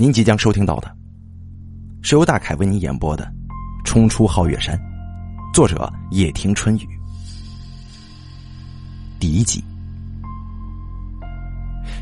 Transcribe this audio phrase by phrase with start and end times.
[0.00, 0.90] 您即将收听到的，
[2.00, 3.22] 是由大凯为您演播的
[3.84, 4.74] 《冲出皓月山》，
[5.52, 6.88] 作者叶听春雨。
[9.18, 9.62] 第一集。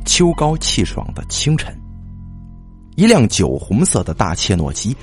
[0.06, 1.76] 秋高气爽的清晨，
[2.94, 4.96] 一辆酒红色的大切诺基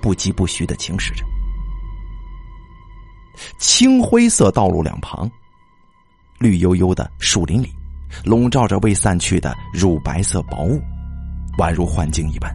[0.00, 1.24] 不疾不徐的行驶着。
[3.58, 5.28] 青灰色道路两旁，
[6.38, 7.72] 绿油油的树林里，
[8.24, 10.80] 笼罩着未散去的乳白色薄雾，
[11.58, 12.54] 宛如幻境一般。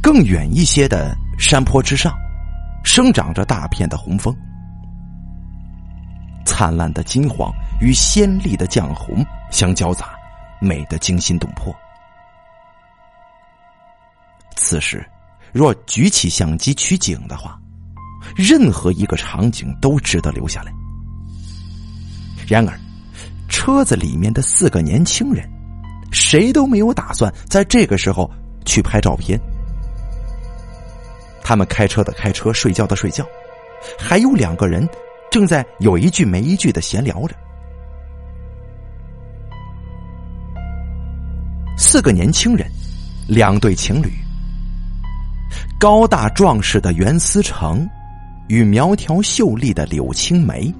[0.00, 2.14] 更远一些的山坡之上，
[2.84, 4.34] 生长着大片的红枫，
[6.44, 10.10] 灿烂的金黄与鲜丽的绛红相交杂，
[10.60, 11.74] 美得惊心动魄。
[14.56, 15.04] 此时，
[15.52, 17.58] 若举起相机取景的话，
[18.36, 20.72] 任何一个场景都值得留下来。
[22.46, 22.78] 然而，
[23.48, 25.48] 车子里面的四个年轻人，
[26.14, 28.30] 谁都没有打算在这个时候
[28.64, 29.38] 去拍照片。
[31.42, 33.26] 他们开车的开车，睡觉的睡觉，
[33.98, 34.88] 还有两个人
[35.30, 37.34] 正在有一句没一句的闲聊着。
[41.76, 42.66] 四个年轻人，
[43.28, 44.10] 两对情侣，
[45.78, 47.86] 高大壮实的袁思成。
[48.48, 50.70] 与苗条秀丽的柳青梅，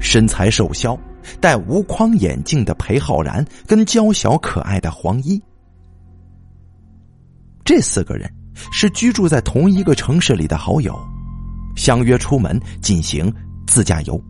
[0.00, 0.98] 身材瘦削、
[1.40, 5.40] 戴无框眼镜的裴浩然，跟娇小可爱的黄一，
[7.64, 8.32] 这四个人
[8.72, 10.98] 是居住在同一个城市里的好友，
[11.76, 13.32] 相约出门进行
[13.66, 14.20] 自驾游。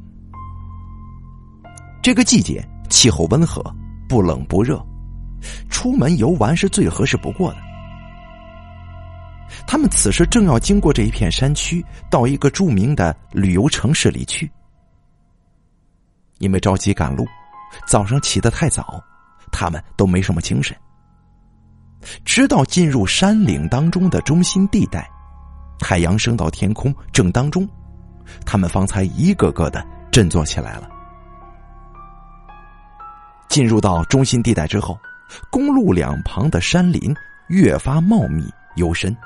[2.02, 3.62] 这个季节气候温和，
[4.08, 4.84] 不冷不热，
[5.70, 7.58] 出门游玩是最合适不过的。
[9.66, 14.50] 他们此时正要经过这一片山区，到一个著名的旅游城市里去。
[16.42, 17.24] 因为着急赶路，
[17.86, 19.00] 早上起得太早，
[19.52, 20.76] 他们都没什么精神。
[22.24, 25.08] 直到进入山岭当中的中心地带，
[25.78, 27.66] 太阳升到天空正当中，
[28.44, 30.90] 他们方才一个个的振作起来了。
[33.48, 34.98] 进入到中心地带之后，
[35.48, 37.14] 公路两旁的山林
[37.46, 39.16] 越发茂密幽深。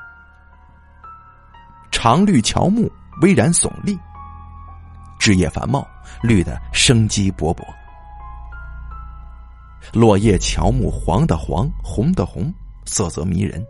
[1.91, 3.98] 常绿乔木巍然耸立，
[5.19, 5.87] 枝叶繁茂，
[6.22, 7.62] 绿的生机勃勃。
[9.93, 12.53] 落叶乔木黄的黄，红的红，
[12.84, 13.65] 色泽迷人。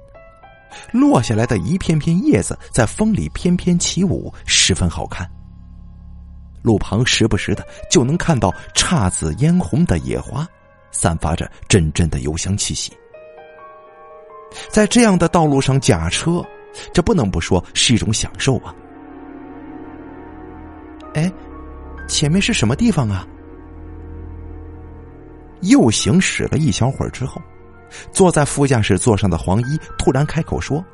[0.93, 5.31] 落下来的一片片叶子在风里翩翩起舞，十分好看。
[6.62, 10.47] 路旁时不时的就能看到姹紫嫣红的野花，
[10.91, 12.93] 散发着阵阵的幽香气息。
[14.71, 16.45] 在这样的道路上驾车。
[16.93, 18.75] 这不能不说是一种享受啊！
[21.16, 21.32] 哎，
[22.06, 23.27] 前面是什么地方啊？
[25.62, 27.41] 又行驶了一小会儿之后，
[28.12, 30.84] 坐在副驾驶座上的黄一突然开口说：“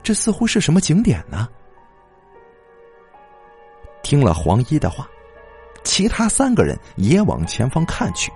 [0.00, 1.48] 这似乎是什么景点呢？”
[4.04, 5.08] 听了黄一的话，
[5.82, 8.30] 其他三个人也往前方看去，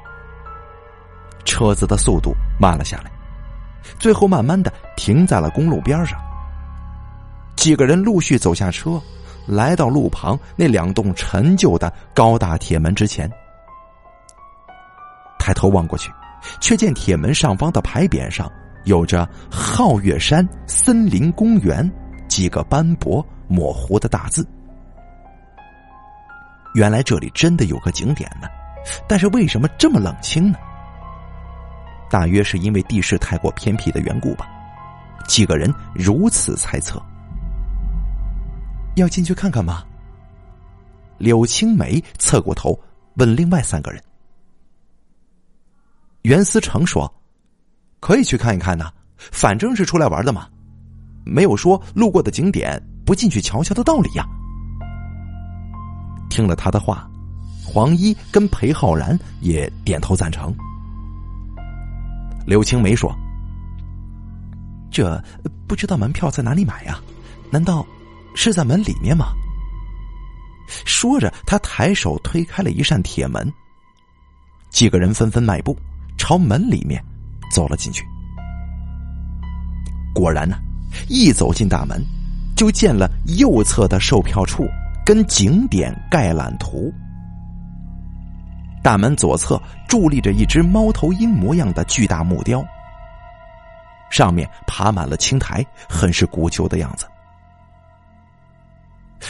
[1.44, 3.12] 车子的速度慢了下来。
[3.96, 6.20] 最后，慢慢的停在了公路边上。
[7.54, 9.00] 几个人陆续走下车，
[9.46, 13.30] 来到路旁那两栋陈旧的高大铁门之前。
[15.38, 16.12] 抬头望过去，
[16.60, 18.50] 却见铁门上方的牌匾上
[18.84, 21.90] 有着“皓月山森林公园”
[22.28, 24.46] 几个斑驳模糊的大字。
[26.74, 28.48] 原来这里真的有个景点呢，
[29.06, 30.58] 但是为什么这么冷清呢？
[32.08, 34.46] 大约是因为地势太过偏僻的缘故吧，
[35.26, 37.02] 几个人如此猜测。
[38.96, 39.84] 要进去看看吗？
[41.18, 42.78] 柳青梅侧过头
[43.14, 44.02] 问另外三个人。
[46.22, 47.12] 袁思成说
[48.00, 50.48] ：“可以去看一看呢，反正是出来玩的嘛，
[51.24, 54.24] 没有说路过的景点不进去瞧瞧的道理呀。”
[56.28, 57.08] 听了他的话，
[57.64, 60.54] 黄一跟裴浩然也点头赞成。
[62.46, 63.14] 柳青梅说
[64.90, 65.22] ：“这
[65.66, 67.00] 不知道门票在哪里买呀？
[67.50, 67.86] 难道
[68.34, 69.32] 是在门里面吗？”
[70.86, 73.52] 说着，他抬手推开了一扇铁门，
[74.70, 75.76] 几个人纷纷迈步
[76.16, 77.02] 朝门里面
[77.52, 78.04] 走了进去。
[80.14, 80.56] 果然呢，
[81.08, 82.02] 一走进大门，
[82.56, 84.66] 就见了右侧的售票处
[85.04, 86.92] 跟景点概览图。
[88.82, 92.64] 大门左侧伫立着一只猫头鹰模样的巨大木雕，
[94.10, 97.06] 上面爬满了青苔，很是古旧的样子。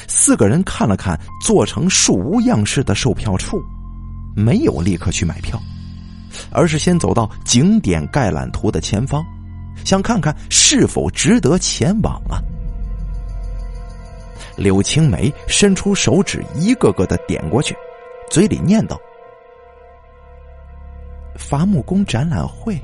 [0.08, 3.62] 四个人看了看做成树屋样式的售票处，
[4.34, 5.60] 没有立刻去买票，
[6.50, 9.24] 而是先走到景点概览图的前方，
[9.84, 12.40] 想看看是否值得前往啊。
[14.56, 17.74] 柳青梅伸出手指，一个个的点过去，
[18.30, 18.96] 嘴里念叨
[21.36, 22.78] ：“伐木工展览会、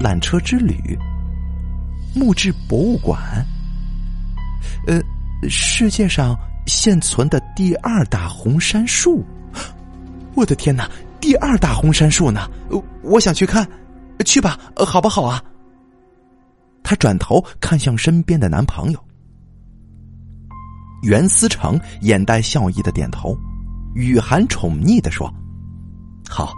[0.00, 0.96] 缆车之旅、
[2.14, 3.44] 木质博物馆，
[4.86, 5.00] 呃，
[5.48, 6.36] 世界上
[6.66, 9.24] 现存的第二大红杉树。
[10.34, 10.90] 我的天哪，
[11.20, 12.48] 第二大红杉树呢？
[13.02, 13.66] 我想去看，
[14.24, 15.42] 去吧，好不好啊？”
[16.82, 19.04] 他转头看向身边的男朋友。
[21.02, 23.36] 袁思成眼带笑意的点头，
[23.94, 25.32] 雨涵宠溺的说
[26.28, 26.52] ：“好，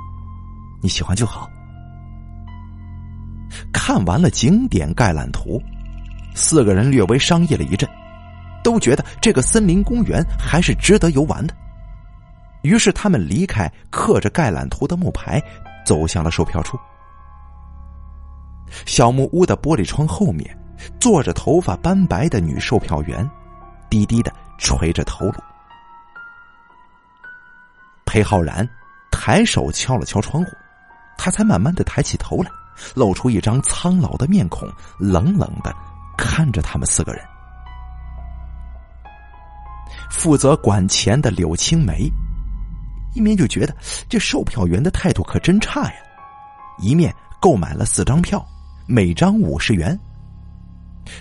[0.80, 1.48] 你喜欢就好。”
[3.72, 5.60] 看完了景点概览图，
[6.34, 7.88] 四个人略微商议了一阵，
[8.66, 11.54] 都觉得这个森林公园还是值得游玩的。
[12.62, 15.40] 于是他们离开刻着盖览图的木牌，
[15.86, 16.76] 走向了售票处。
[18.84, 20.58] 小木屋的玻璃窗后面，
[20.98, 23.30] 坐着头发斑白的女售票员。
[23.88, 25.34] 低低的垂着头颅，
[28.04, 28.68] 裴浩然
[29.12, 30.50] 抬手敲了敲窗户，
[31.16, 32.50] 他才慢慢的抬起头来，
[32.96, 35.72] 露出一张苍老的面孔，冷冷的
[36.18, 37.24] 看着他们四个人。
[40.10, 42.10] 负责管钱的柳青梅，
[43.14, 43.74] 一面就觉得
[44.08, 45.94] 这售票员的态度可真差呀，
[46.78, 48.44] 一面购买了四张票，
[48.86, 49.98] 每张五十元，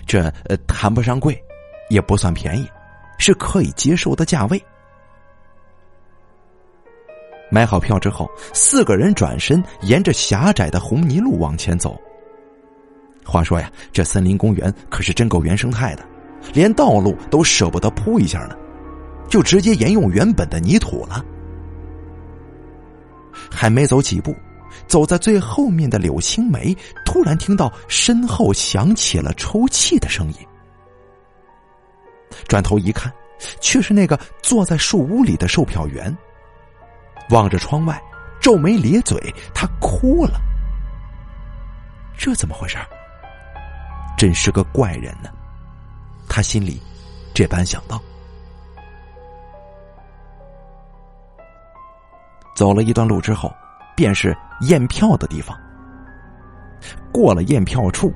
[0.06, 1.40] 这呃谈不上贵。
[1.88, 2.68] 也不算便宜，
[3.20, 4.60] 是可以接受的价位。
[7.52, 11.96] 买好票之后，四个人转身沿着狭窄的红泥路往前走。
[13.24, 16.04] 话说呀，这森林公园可是真够原生态的，
[16.56, 18.58] 连道路都舍不得铺一下呢，
[19.30, 21.24] 就直接沿用原本的泥土了。
[23.52, 24.36] 还没走几步，
[24.88, 26.76] 走在最后面的柳青梅
[27.06, 30.36] 突然听到身后响起了抽泣的声音。
[32.48, 33.12] 转头一看，
[33.62, 36.16] 却是那个坐在树屋里的售票员。
[37.30, 38.02] 望着窗外，
[38.40, 39.18] 皱眉咧嘴，
[39.54, 40.40] 他哭了。
[42.18, 42.78] 这怎么回事？
[44.18, 45.30] 真是个怪人呢！
[46.28, 46.82] 他心里
[47.34, 48.02] 这般想到。
[52.56, 53.54] 走了一段路之后，
[53.96, 55.56] 便是验票的地方。
[57.12, 58.12] 过了验票处，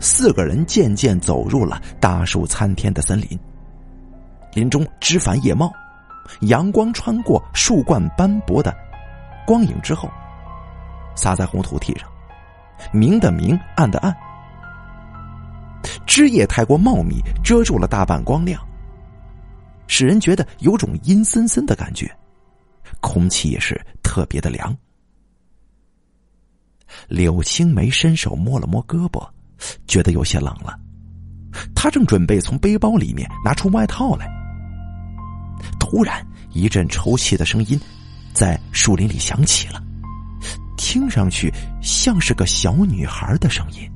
[0.00, 3.38] 四个人渐渐走入了大树参天的森林。
[4.54, 5.70] 林中枝繁叶茂，
[6.40, 8.74] 阳光穿过树冠斑驳的
[9.46, 10.10] 光影之后，
[11.14, 12.08] 洒在红土地上，
[12.92, 14.14] 明的明，暗的暗。
[16.06, 18.60] 枝叶太过茂密，遮住了大半光亮，
[19.86, 22.10] 使人觉得有种阴森森的感觉，
[23.00, 24.76] 空气也是特别的凉。
[27.08, 29.26] 柳青梅伸手摸了摸胳膊，
[29.86, 30.78] 觉得有些冷了，
[31.74, 34.30] 他正准备从背包里面拿出外套来。
[35.80, 37.80] 突然，一阵抽泣的声音
[38.34, 39.82] 在树林里响起了，
[40.76, 43.90] 听上去像是个小女孩的声音。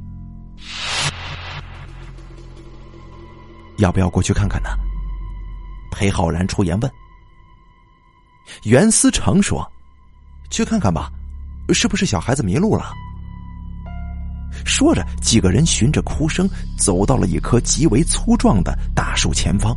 [3.78, 4.70] 要不要过去看看呢？
[5.90, 6.90] 裴浩然出言问。
[8.64, 9.66] 袁思成说
[10.50, 11.10] ：“去看看吧，
[11.72, 12.93] 是不是小孩子迷路了？”
[14.65, 16.48] 说着，几个人循着哭声
[16.79, 19.76] 走到了一棵极为粗壮的大树前方。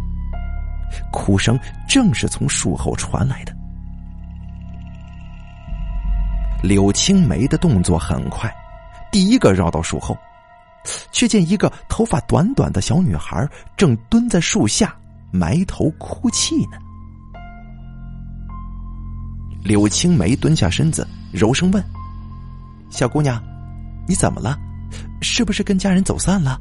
[1.12, 3.54] 哭声正是从树后传来的。
[6.64, 8.54] 柳青梅的动作很快，
[9.12, 10.18] 第一个绕到树后，
[11.12, 13.48] 却见一个头发短短的小女孩
[13.78, 14.96] 正蹲在树下
[15.32, 16.78] 埋头哭泣呢。
[19.64, 21.84] 柳青梅蹲下身子，柔声问
[22.90, 23.42] ：“小姑娘，
[24.08, 24.58] 你怎么了？
[25.22, 26.60] 是不是跟家人走散了？”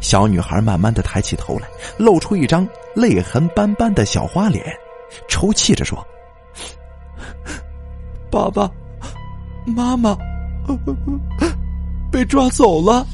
[0.00, 1.68] 小女孩慢慢的抬起头来，
[1.98, 4.64] 露出一张泪痕斑斑的小花脸，
[5.28, 6.04] 抽泣着说
[8.30, 8.70] ：“爸爸
[9.66, 10.16] 妈妈
[12.10, 13.06] 被抓走了，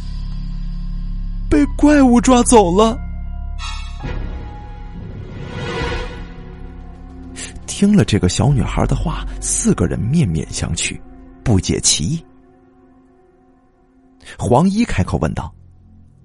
[1.51, 2.99] 被怪物抓走了。”
[7.67, 11.01] 听了这个小女孩的话，四个人面面相觑，
[11.45, 12.25] 不解其意。
[14.39, 15.53] 黄一开口问道。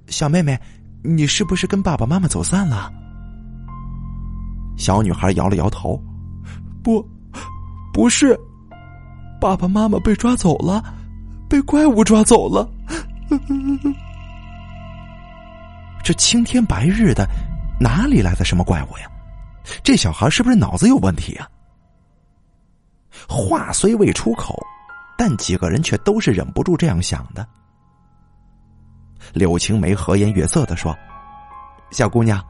[0.07, 0.59] 小妹妹，
[1.03, 2.91] 你是不是跟爸爸妈妈走散了？
[4.77, 6.01] 小女孩摇了摇头，
[6.81, 7.05] 不，
[7.93, 8.37] 不是，
[9.39, 10.83] 爸爸妈妈被抓走了，
[11.47, 12.67] 被怪物抓走了。
[16.03, 17.27] 这青天白日的，
[17.79, 19.10] 哪里来的什么怪物呀？
[19.83, 21.47] 这小孩是不是脑子有问题呀？
[23.27, 24.57] 话虽未出口，
[25.17, 27.47] 但几个人却都是忍不住这样想的。
[29.33, 30.97] 柳青梅和颜悦色的说
[31.91, 32.43] ：“小姑娘，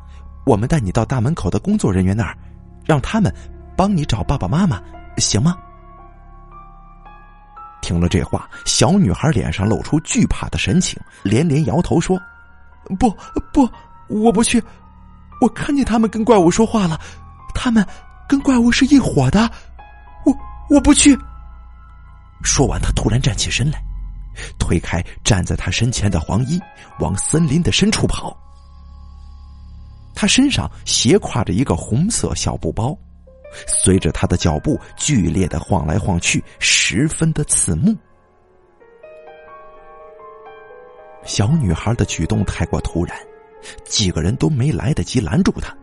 [0.45, 2.37] 我们带你到大门口的工作人员那儿，
[2.85, 3.33] 让他们
[3.75, 4.81] 帮你找爸爸妈妈，
[5.17, 5.57] 行吗？”
[7.81, 12.19] 听了这话，小女孩脸上露出惧怕的神情，连连摇头说
[12.97, 13.09] ：“不
[13.51, 13.67] 不，
[14.07, 14.63] 我不去。
[15.41, 16.97] 我看见他们跟怪物说话了，
[17.53, 17.85] 他们
[18.29, 19.51] 跟怪物是一伙的。
[20.25, 20.33] 我
[20.69, 21.17] 我不去。”
[22.43, 23.83] 说完，他突然站起身来，
[24.57, 26.59] 推开站在他身前的黄衣，
[26.99, 28.37] 往森林的深处跑。
[30.15, 32.97] 他身上斜挎着一个红色小布包。
[33.67, 37.93] 随着他的脚步剧烈的晃来晃去，十分的刺目。
[41.25, 43.17] 小女孩的举动太过突然，
[43.85, 45.75] 几个人都没来得及拦住他，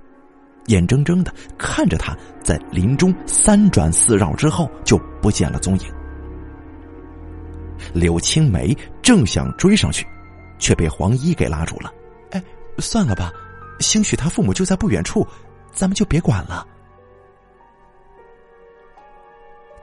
[0.66, 5.92] 眼睁睁的看着他在林中三转四绕之后就不见了踪影。
[7.92, 10.06] 柳青梅正想追上去，
[10.58, 11.92] 却被黄衣给拉住了。
[12.32, 12.42] “哎，
[12.78, 13.32] 算了吧，
[13.80, 15.26] 兴许他父母就在不远处，
[15.72, 16.66] 咱们就别管了。”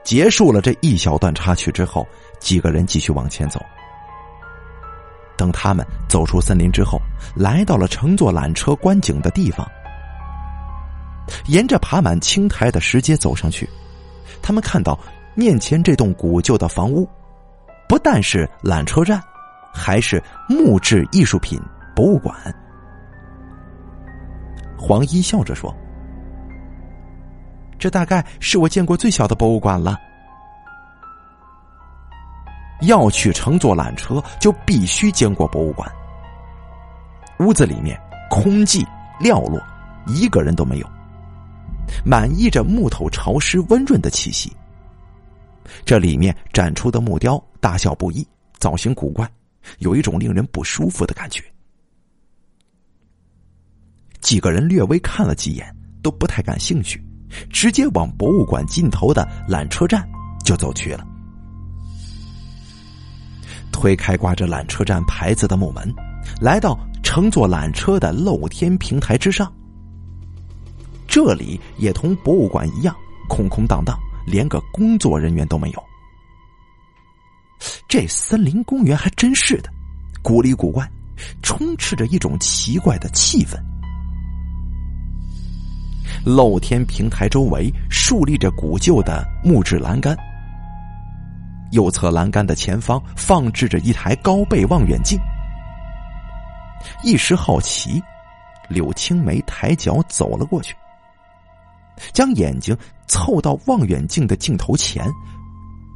[0.04, 2.06] 结束了这一小段插曲之后，
[2.38, 3.60] 几个人继续往前走。
[5.36, 7.00] 等他们走出森林之后，
[7.34, 9.66] 来到了乘坐缆车观景的地方。
[11.46, 13.68] 沿着爬满青苔的石阶走上去，
[14.40, 14.98] 他们看到
[15.34, 17.08] 面前这栋古旧的房屋，
[17.88, 19.22] 不但是缆车站，
[19.72, 21.60] 还是木质艺术品
[21.94, 22.34] 博物馆。
[24.78, 25.74] 黄衣笑着说。
[27.78, 29.98] 这大概是我见过最小的博物馆了。
[32.82, 35.90] 要去乘坐缆车，就必须经过博物馆。
[37.38, 38.86] 屋子里面空寂
[39.20, 39.62] 寥落，
[40.06, 40.86] 一个人都没有，
[42.04, 44.54] 满溢着木头潮湿温润的气息。
[45.84, 48.26] 这里面展出的木雕大小不一，
[48.58, 49.28] 造型古怪，
[49.78, 51.42] 有一种令人不舒服的感觉。
[54.20, 57.02] 几个人略微看了几眼，都不太感兴趣。
[57.50, 60.08] 直接往博物馆尽头的缆车站
[60.44, 61.06] 就走去了。
[63.76, 65.94] 推开挂着缆车站牌子的木门，
[66.40, 69.52] 来到乘坐缆车的露天平台之上。
[71.06, 72.96] 这里也同博物馆一样
[73.28, 73.94] 空空荡荡，
[74.26, 75.82] 连个工作人员都没有。
[77.86, 79.68] 这森林公园还真是的，
[80.22, 80.90] 古里古怪，
[81.42, 83.58] 充斥着一种奇怪的气氛。
[86.24, 90.16] 露天平台周围竖立着古旧的木质栏杆，
[91.72, 95.18] 右侧栏杆的前方放置着一台高倍望远镜。
[97.02, 98.02] 一时好奇，
[98.68, 100.74] 柳青梅抬脚走了过去，
[102.12, 105.06] 将眼睛凑到望远镜的镜头前，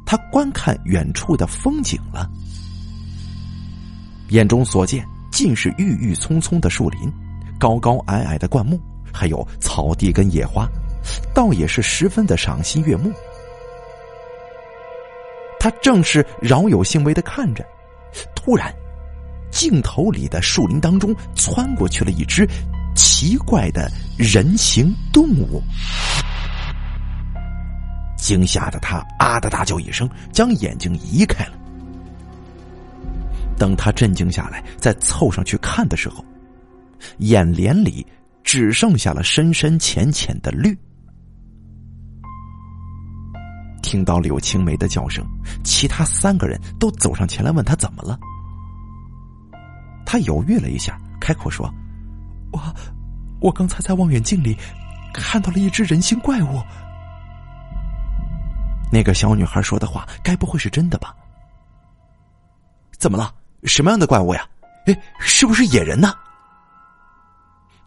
[0.05, 2.29] 他观看远处的风景了。
[4.29, 7.11] 眼中所见尽是郁郁葱葱的树林，
[7.59, 8.79] 高高矮矮的灌木。
[9.13, 10.65] 还有草地跟野花，
[11.33, 13.11] 倒也是十分的赏心悦目。
[15.61, 17.63] 他正是饶有兴味的看着，
[18.33, 18.73] 突然，
[19.51, 22.49] 镜头里的树林当中窜过去了一只
[22.95, 23.87] 奇怪的
[24.17, 25.61] 人形动物，
[28.17, 31.53] 惊吓的他啊的大叫一声，将眼睛移开了。
[33.55, 36.25] 等他镇静下来，再凑上去看的时候，
[37.19, 38.03] 眼帘里。
[38.43, 40.75] 只剩下了深深浅浅的绿。
[43.81, 45.25] 听到柳青梅的叫声，
[45.63, 48.17] 其他三个人都走上前来问他怎么了。
[50.05, 51.71] 他犹豫了一下，开口说
[52.51, 52.61] ：“我，
[53.39, 54.57] 我刚才在望远镜里
[55.13, 56.61] 看到了一只人形怪物。”
[58.91, 61.15] 那个小女孩说的话，该不会是真的吧？
[62.97, 63.33] 怎么了？
[63.63, 64.45] 什么样的怪物呀？
[64.85, 66.13] 哎，是不是野人呢？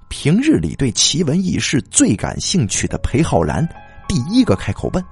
[0.09, 3.69] 平日里对奇闻异事最感兴趣的裴浩然，
[4.09, 5.05] 第一个开口问。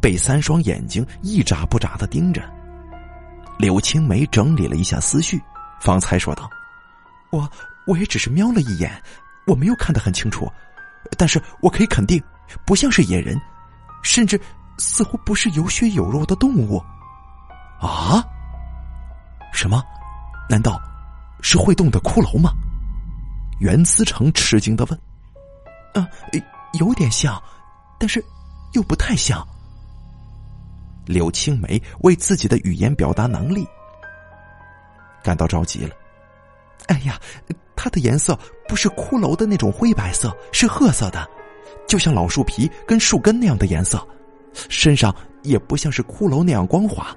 [0.00, 2.42] 被三双眼睛一眨不眨的盯着，
[3.58, 5.40] 柳青梅整理了一下思绪，
[5.80, 6.48] 方才说道
[7.30, 7.50] ：“我
[7.86, 9.02] 我也只是瞄了一眼，
[9.46, 10.50] 我没有看得很清楚，
[11.16, 12.22] 但是我可以肯定，
[12.64, 13.40] 不像是野人，
[14.02, 14.40] 甚至
[14.78, 16.82] 似乎不是有血有肉的动物。”
[17.80, 18.22] 啊？
[19.52, 19.82] 什么？
[20.48, 20.80] 难道？
[21.40, 22.50] 是会动的骷髅吗？
[23.60, 25.00] 袁思成吃惊的问。
[25.94, 26.08] “啊，
[26.78, 27.40] 有点像，
[27.98, 28.24] 但是
[28.72, 29.46] 又不太像。”
[31.08, 33.66] 柳青梅为自己的语言表达能力
[35.22, 35.94] 感到着急了。
[36.86, 37.18] “哎呀，
[37.74, 38.38] 它的颜色
[38.68, 41.28] 不是骷髅的那种灰白色，是褐色的，
[41.86, 44.06] 就像老树皮跟树根那样的颜色，
[44.68, 47.14] 身上也不像是骷髅那样光滑，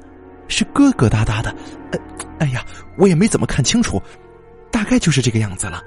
[0.47, 1.55] 是疙疙瘩瘩的。
[2.39, 2.65] 哎，呀，
[2.97, 4.01] 我也没怎么看清楚，
[4.71, 5.83] 大概就是这个样子了。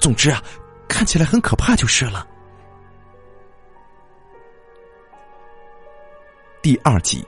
[0.00, 0.42] 总之啊，
[0.88, 2.26] 看起来很可怕就是了。
[6.60, 7.24] 第二集，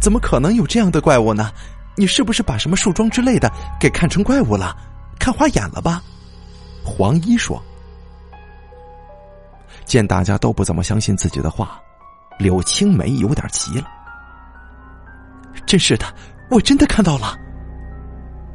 [0.00, 1.52] 怎么可能有这样的怪物呢？
[1.96, 4.74] 你是不是把什么树桩之类的给看成怪物了？
[5.18, 6.02] 看花眼了吧？
[6.82, 7.62] 黄衣说。
[9.84, 11.80] 见大家都不怎么相信自己的话，
[12.38, 13.86] 柳青梅有点急了。
[15.66, 16.06] 真是的，
[16.50, 17.36] 我真的看到了。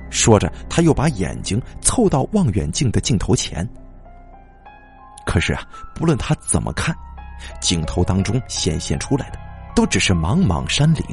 [0.09, 3.67] 说着，他又把眼睛凑到望远镜的镜头前。
[5.25, 5.61] 可是啊，
[5.93, 6.95] 不论他怎么看，
[7.59, 9.37] 镜头当中显现出来的
[9.75, 11.03] 都只是茫茫山岭。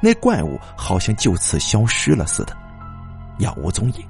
[0.00, 2.56] 那怪物好像就此消失了似的，
[3.38, 4.04] 杳无踪影。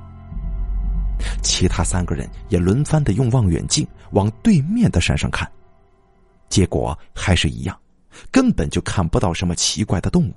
[1.43, 5.51] 其他三个人也轮番的用望远镜往对面的山上看，
[6.49, 7.77] 结果还是一样，
[8.31, 10.35] 根本就看不到什么奇怪的动物。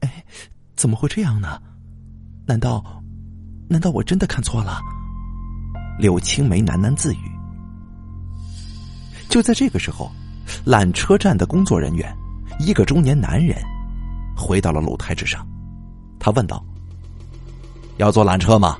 [0.00, 0.24] 哎，
[0.76, 1.60] 怎么会这样呢？
[2.46, 3.02] 难道，
[3.68, 4.80] 难道我真的看错了？
[5.98, 7.30] 柳青梅喃喃自语。
[9.28, 10.10] 就在这个时候，
[10.64, 12.14] 缆车站的工作人员。
[12.58, 13.56] 一个中年男人
[14.36, 15.46] 回到了露台之上，
[16.18, 16.64] 他问道
[17.98, 18.76] ：“要坐缆车吗？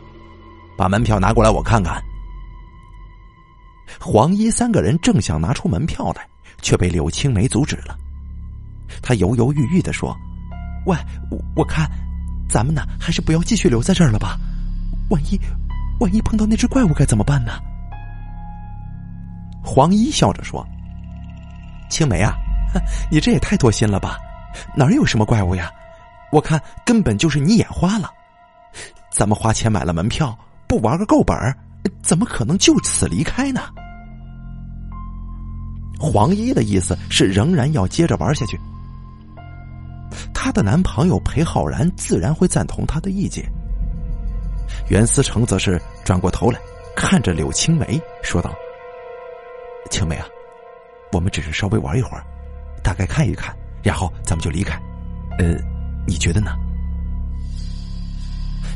[0.76, 2.02] 把门票拿过来，我看看。”
[4.00, 6.26] 黄衣三个人正想拿出门票来，
[6.60, 7.96] 却被柳青梅阻止了。
[9.02, 10.16] 他犹犹豫豫的说
[10.86, 10.96] ：“喂，
[11.30, 11.90] 我我看，
[12.48, 14.38] 咱们呢还是不要继续留在这儿了吧？
[15.10, 15.40] 万一
[16.00, 17.52] 万一碰到那只怪物该怎么办呢？”
[19.62, 20.66] 黄衣笑着说
[21.90, 22.34] ：“青梅啊。”
[23.10, 24.18] 你这也太多心了吧？
[24.74, 25.70] 哪有什么怪物呀？
[26.30, 28.10] 我看根本就是你眼花了。
[29.10, 31.34] 咱们花钱买了门票，不玩个够本，
[32.02, 33.62] 怎么可能就此离开呢？
[35.98, 38.58] 黄一的意思是仍然要接着玩下去。
[40.32, 43.44] 她的男朋友裴浩然自然会赞同她的意见。
[44.88, 46.58] 袁思成则是转过头来
[46.94, 48.54] 看着柳青梅说道
[49.90, 50.26] ：“青梅啊，
[51.12, 52.24] 我们只是稍微玩一会儿。”
[52.82, 54.80] 大概看一看，然后咱们就离开。
[55.38, 55.56] 呃，
[56.06, 56.56] 你觉得呢？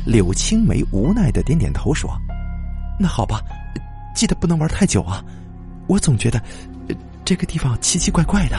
[0.05, 2.11] 柳青梅无奈的点点头说
[2.99, 3.41] ：“那好吧，
[4.13, 5.23] 记得不能玩太久啊。
[5.87, 6.41] 我总觉得
[7.23, 8.57] 这个地方奇奇怪怪的。”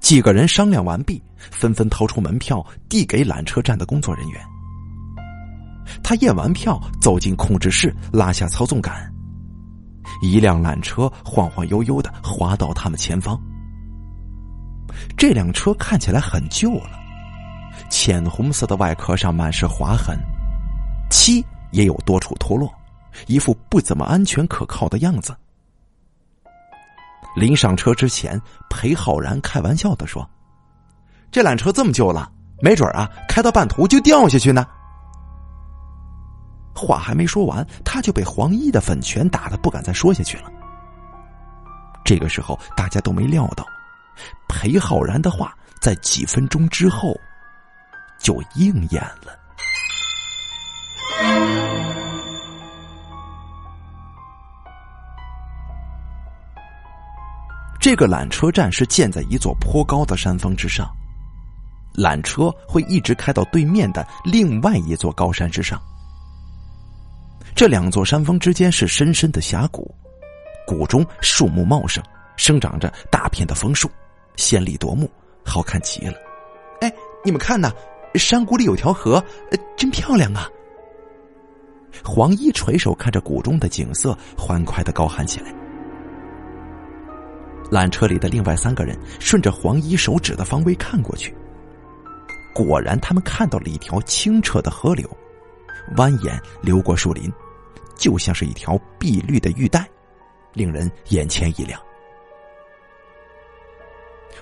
[0.00, 4.40] 几个人商量完毕，纷纷掏出门票递给缆车站的工作人员。
[6.02, 9.11] 他验完票，走进控制室，拉下操纵杆。
[10.20, 13.40] 一辆缆车晃晃悠悠的滑到他们前方。
[15.16, 16.98] 这辆车看起来很旧了，
[17.90, 20.18] 浅红色的外壳上满是划痕，
[21.10, 22.72] 漆也有多处脱落，
[23.26, 25.34] 一副不怎么安全可靠的样子。
[27.34, 30.28] 临上车之前，裴浩然开玩笑的说
[31.32, 34.66] ：“这缆车这么旧了，没准啊，开到半途就掉下去呢。”
[36.74, 40.50] 话还没说完，他就被黄衣的粉拳打的不敢再说下去了。
[42.04, 43.64] 这个时候，大家都没料到，
[44.48, 47.14] 裴浩然的话在几分钟之后
[48.18, 49.38] 就应验了。
[57.80, 60.88] 这个缆车站是建在一座颇高的山峰之上，
[61.94, 65.82] 缆车会一直开到对面的另外一座高山之上。
[67.54, 69.94] 这两座山峰之间是深深的峡谷，
[70.66, 72.02] 谷中树木茂盛，
[72.36, 73.90] 生长着大片的枫树，
[74.36, 75.08] 鲜丽夺目，
[75.44, 76.14] 好看极了。
[76.80, 76.92] 哎，
[77.24, 77.70] 你们看呐，
[78.14, 79.22] 山谷里有条河，
[79.76, 80.48] 真漂亮啊！
[82.02, 85.54] 黄衣垂手看着谷中的景色，欢快的高喊起来。
[87.70, 91.34] 缆车里的另外三个人顺着黄衣手指的方位看过去，
[92.54, 95.08] 果然，他们看到了一条清澈的河流。
[95.96, 97.30] 蜿蜒流过树林，
[98.02, 99.88] 就像是一条碧绿的玉带，
[100.54, 101.80] 令人眼前一亮。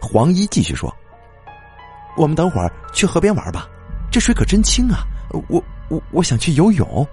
[0.00, 0.90] 黄衣继续说
[2.16, 3.68] ：“我们等会儿去河边玩吧，
[4.10, 5.04] 这水可真清啊！
[5.50, 7.06] 我我我想去游泳。”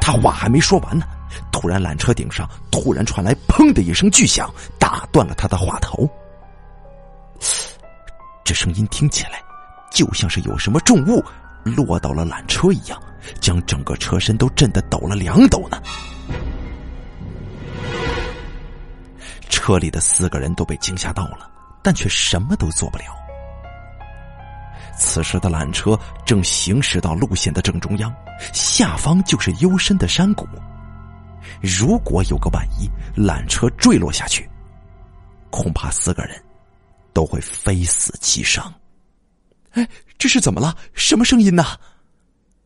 [0.00, 1.06] 他话还没说完呢，
[1.50, 6.08] 突然缆车顶上突然传来“砰”的一声巨响，打断了他的话头。
[8.44, 9.42] 这声音听起来
[9.90, 11.20] 就像是有什么重物
[11.64, 13.00] 落到了缆车一样。
[13.40, 15.80] 将整个车身都震得抖了两抖呢。
[19.48, 21.50] 车里的四个人都被惊吓到了，
[21.82, 23.04] 但却什么都做不了。
[24.94, 28.14] 此时的缆车正行驶到路线的正中央，
[28.52, 30.46] 下方就是幽深的山谷。
[31.62, 34.46] 如果有个万一，缆车坠落下去，
[35.48, 36.38] 恐怕四个人
[37.14, 38.70] 都会非死即伤。
[39.72, 40.76] 哎，这是怎么了？
[40.94, 41.64] 什么声音呢？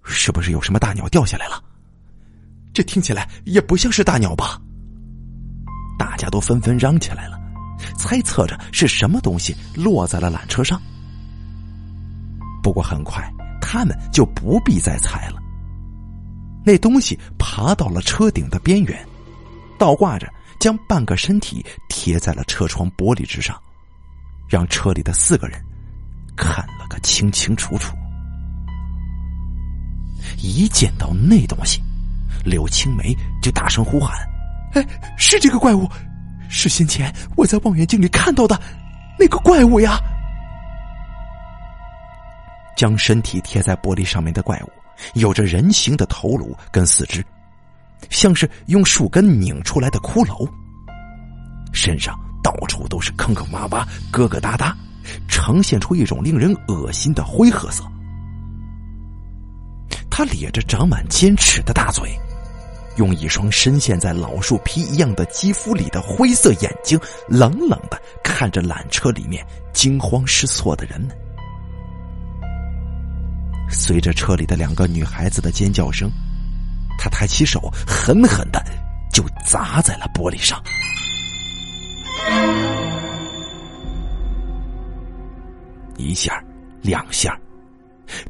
[0.04, 1.62] 是不是有什么大鸟掉下来了？
[2.72, 4.60] 这听起来也不像是大鸟吧？
[5.98, 7.38] 大家都纷纷嚷起来了，
[7.98, 10.80] 猜测着是什么东西落在了缆车上。
[12.62, 13.28] 不过很快，
[13.60, 15.42] 他们就不必再猜了。
[16.64, 19.06] 那东西爬到了车顶的边缘，
[19.78, 23.60] 倒挂着，将半个身体贴在了车窗玻璃之上，
[24.48, 25.60] 让车里的四个人
[26.38, 27.94] 看了个清清楚楚。
[30.38, 31.82] 一见到那东西，
[32.44, 34.16] 柳青梅就大声呼喊
[34.74, 35.88] ：“哎，是这个怪物，
[36.48, 38.60] 是先前我在望远镜里看到的
[39.18, 39.98] 那个怪物呀！”
[42.76, 44.70] 将身体贴在玻璃上面的怪物，
[45.14, 47.24] 有着人形的头颅跟四肢，
[48.10, 50.48] 像是用树根拧出来的骷髅。
[51.72, 54.72] 身上到处都是坑坑洼洼、疙疙瘩瘩，
[55.28, 57.84] 呈现出一种令人恶心的灰褐色。
[60.10, 62.10] 他咧着长满尖齿的大嘴，
[62.96, 71.10] 用一双深陷在老树皮一样的肌肤里的灰色眼睛，冷冷的看着缆车里面惊慌失措的人们。
[73.70, 76.10] 随着车里的两个女孩子的尖叫声，
[76.98, 78.60] 他抬起手，狠狠的
[79.12, 80.60] 就砸在了玻璃上。
[85.98, 86.42] 一下，
[86.80, 87.38] 两下，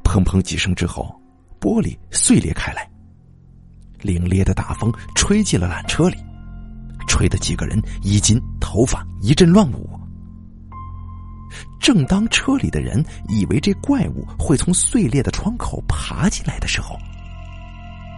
[0.03, 1.15] 砰砰几声之后，
[1.61, 2.89] 玻璃碎裂开来。
[4.01, 6.17] 凛冽的大风吹进了缆车里，
[7.07, 9.89] 吹得几个人衣襟、头发一阵乱舞。
[11.81, 16.97] 正当车里的人以为这怪物会从碎裂的窗口爬进来的时候，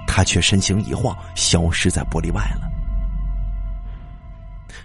[0.07, 2.69] 他却身形一晃，消失在玻璃外了。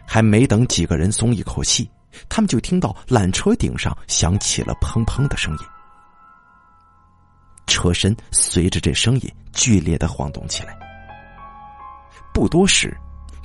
[0.06, 1.89] 还没等几个人松一口气，
[2.30, 5.60] 他们就听到缆车顶上响起了砰砰的声音，
[7.67, 10.78] 车身随着这声音剧烈的晃动起来。
[12.34, 12.95] 不多时，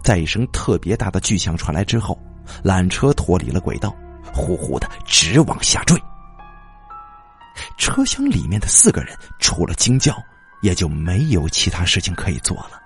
[0.02, 2.18] 在一声特别大的巨响传来之后，
[2.64, 3.94] 缆车脱离了轨道。
[4.32, 6.00] 呼呼的直往下坠，
[7.76, 10.14] 车厢里面的四个人除了惊叫，
[10.62, 12.80] 也就没有其他事情可以做了。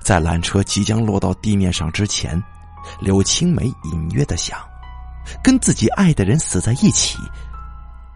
[0.00, 2.42] 在缆车即将落到地面上之前，
[3.00, 4.58] 柳青梅隐约的想，
[5.42, 7.18] 跟自己爱的人死在一起，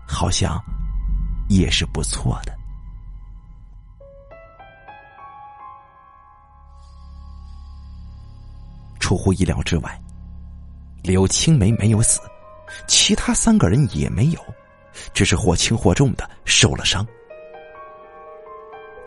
[0.07, 0.61] 好像
[1.49, 2.59] 也是不错的。
[8.99, 10.01] 出乎意料之外。
[11.03, 12.21] 柳青梅没有死，
[12.87, 14.39] 其他三个人也没有，
[15.15, 17.05] 只是或轻或重的受了伤。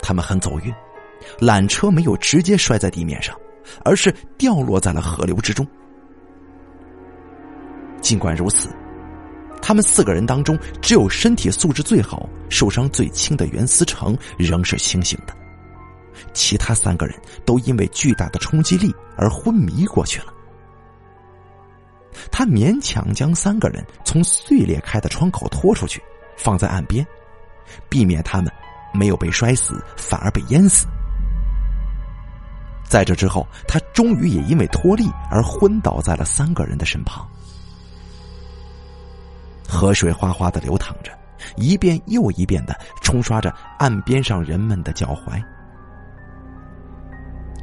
[0.02, 0.74] 他们很走运，
[1.40, 3.40] 缆车没有直接摔在地面上，
[3.84, 5.66] 而是掉落在了河流之中。
[8.02, 8.70] 尽管如此，
[9.62, 15.34] 他们四个人当中，只有身体素质最好、受伤最轻的袁思成仍是清醒的，
[16.34, 20.34] 其他三个人都因为巨大的冲击力而昏迷过去了。
[22.30, 26.04] 他勉强将三个人从碎裂开的窗口拖出去，
[26.36, 27.06] 放在岸边，
[27.90, 28.52] 避免他们
[28.94, 30.86] 没有被摔死，反而被淹死。
[32.88, 37.28] 在这之后，他终于也因为脱力而昏倒在了三个人的身旁。
[39.68, 41.12] 河水哗哗的流淌着，
[41.56, 45.44] 一遍又一遍的冲刷着岸边上人们的脚踝。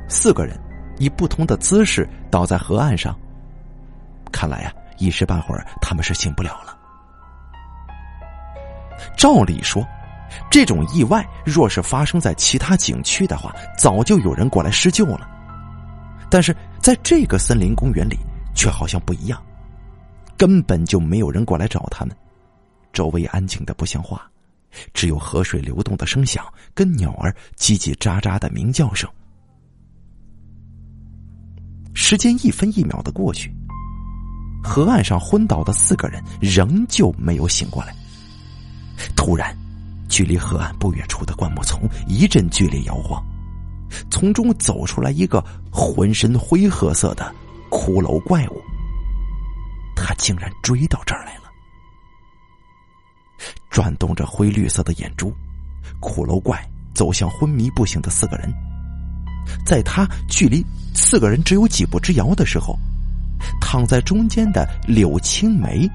[0.09, 0.59] 四个人
[0.99, 3.17] 以不同的姿势倒在河岸上。
[4.33, 6.77] 看来呀，一时半会儿他们是醒不了了。
[9.17, 9.87] 照理说，
[10.51, 15.29] 这种意外若是发生在其他景区的话，早就有人过来施救了。
[16.31, 18.17] 但是在这个森林公园里，
[18.55, 19.43] 却好像不一样，
[20.37, 22.17] 根本就没有人过来找他们。
[22.93, 24.29] 周围安静的不像话，
[24.95, 29.09] 只有河水流动的声响跟鸟儿叽叽喳喳的鸣叫声。
[31.95, 33.53] 时间一分一秒的过去。
[34.63, 37.95] 河岸上昏倒的四个人仍旧没有醒过来。
[39.17, 39.57] 突然，
[40.11, 43.25] 距离河岸不远处的灌木丛一阵剧烈摇晃，
[44.11, 47.35] 从中走出来一个浑身灰褐色的
[47.71, 48.61] 骷髅怪物。
[49.97, 51.45] 他竟然追到这儿来了，
[53.71, 55.33] 转动着灰绿色的眼珠，
[56.01, 58.53] 骷髅怪走向昏迷不醒的四个人。
[59.65, 60.63] 在他距离
[60.95, 62.77] 四个人只有几步之遥的时候。
[63.59, 65.91] 躺在中间的柳青梅，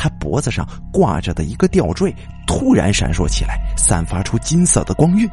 [0.00, 2.14] 他脖子上挂着的一个吊坠
[2.46, 5.28] 突然闪烁起来，散发出金色的光晕。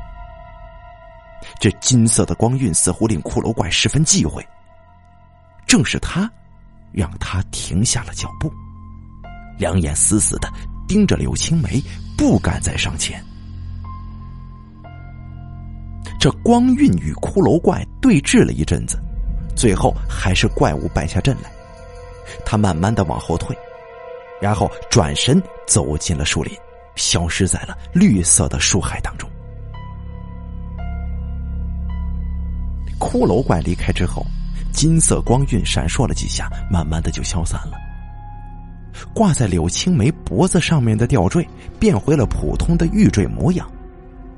[1.58, 4.46] 这金色的光晕似乎令骷髅怪十分忌讳。
[5.66, 6.30] 正是他，
[6.92, 8.52] 让他停下了脚步，
[9.58, 10.52] 两眼死死的
[10.86, 11.82] 盯着柳青梅，
[12.18, 13.24] 不敢再上前。
[16.20, 19.00] 这光晕与骷髅怪对峙了一阵子，
[19.56, 21.50] 最后还是怪物败下阵来。
[22.46, 23.58] 他慢慢的往后退，
[24.42, 26.54] 然后转身走进了树林，
[26.96, 29.30] 消失在了绿色的树海当中。
[33.00, 34.26] 骷髅怪离开之后，
[34.74, 37.74] 金色光晕闪烁了几下，慢慢的就消散了。
[39.14, 41.48] 挂在柳青梅脖子上面的吊坠
[41.80, 43.70] 变回了普通的玉坠模样，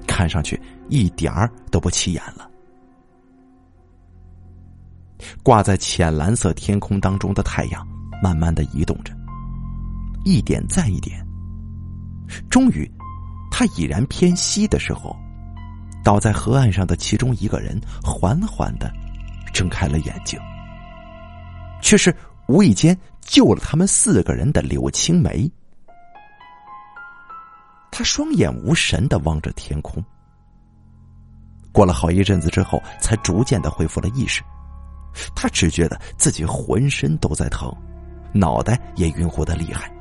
[0.06, 0.60] 看上去
[0.90, 2.50] 一点儿都不起眼了。
[5.44, 7.88] 挂在浅蓝色天空当中的太阳，
[8.22, 9.14] 慢慢的移动着，
[10.24, 11.26] 一点再一点。
[12.50, 12.90] 终于，
[13.50, 15.16] 他已然偏西的时候，
[16.04, 18.92] 倒在河岸上的其中一个人缓缓的
[19.54, 20.40] 睁开了眼睛，
[21.82, 22.16] 却是
[22.48, 25.50] 无意间救了他们四个人的柳青梅。
[27.92, 30.04] 他双眼无神的望着天空，
[31.72, 34.42] 过了好一阵子之后，才逐渐的恢复了意识。
[35.36, 37.76] 他只觉得自己浑身都在疼，
[38.32, 39.92] 脑袋也晕乎的厉害。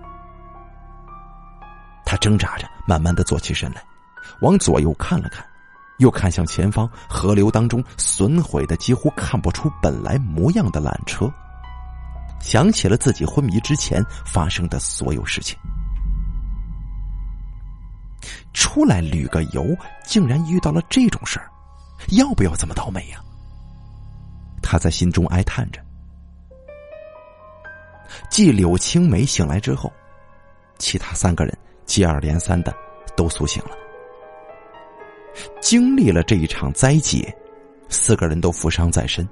[2.09, 3.85] 他挣扎着，慢慢的坐起身来，
[4.41, 5.47] 往左右看了看，
[5.99, 11.31] 又看向前方河流当中损毁的几乎看不出本来模样的缆车，
[12.41, 15.55] 想起了自己昏迷之前发生的所有事情。
[18.55, 21.51] 出来旅个游，竟然遇到了这种事儿，
[22.17, 23.23] 要不要这么倒霉呀？
[24.63, 25.79] 他在心中哀叹着。
[28.31, 29.93] 继柳青梅醒来之后，
[30.79, 31.55] 其他三个人
[31.89, 32.73] 接二连三的
[33.17, 33.71] 都苏醒了。
[35.61, 37.37] 经历了这一场灾劫，
[37.89, 39.29] 四个人都负伤在身。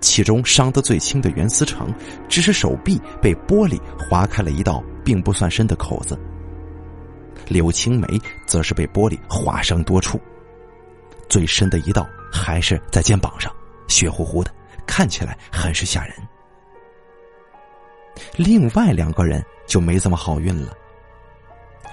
[0.00, 1.92] 其中伤得最轻的袁思成，
[2.28, 6.18] 只是手臂被玻璃划开了一道并不算深的口子。
[7.48, 8.06] 柳青梅
[8.46, 10.20] 则是被玻璃划伤多处，
[11.28, 13.52] 最深的一道还是在肩膀上。
[13.88, 14.54] 血乎乎的，
[14.86, 16.14] 看起来很是吓人。
[18.36, 20.72] 另外两个人就没这么好运了。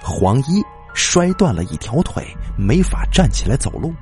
[0.08, 0.62] 黄一
[0.94, 2.24] 摔断了一条腿，
[2.56, 3.92] 没法站起来走路。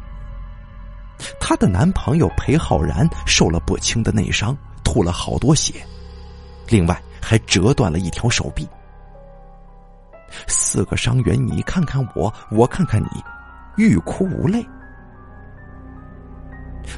[1.40, 5.74] 她的男朋友裴浩然受了不轻的内伤，吐了好多血，
[6.68, 8.68] 另外还折断了一条手臂。
[10.46, 13.22] 四个伤员，你看看我，我看看你，
[13.76, 14.64] 欲哭无泪。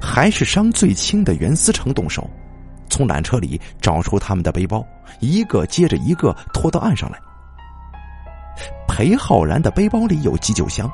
[0.01, 2.29] 还是伤最轻的袁思成动手，
[2.89, 4.85] 从缆车里找出他们的背包，
[5.21, 7.21] 一个接着一个拖到岸上来。
[8.97, 10.91] 裴浩然的背包里有急救箱，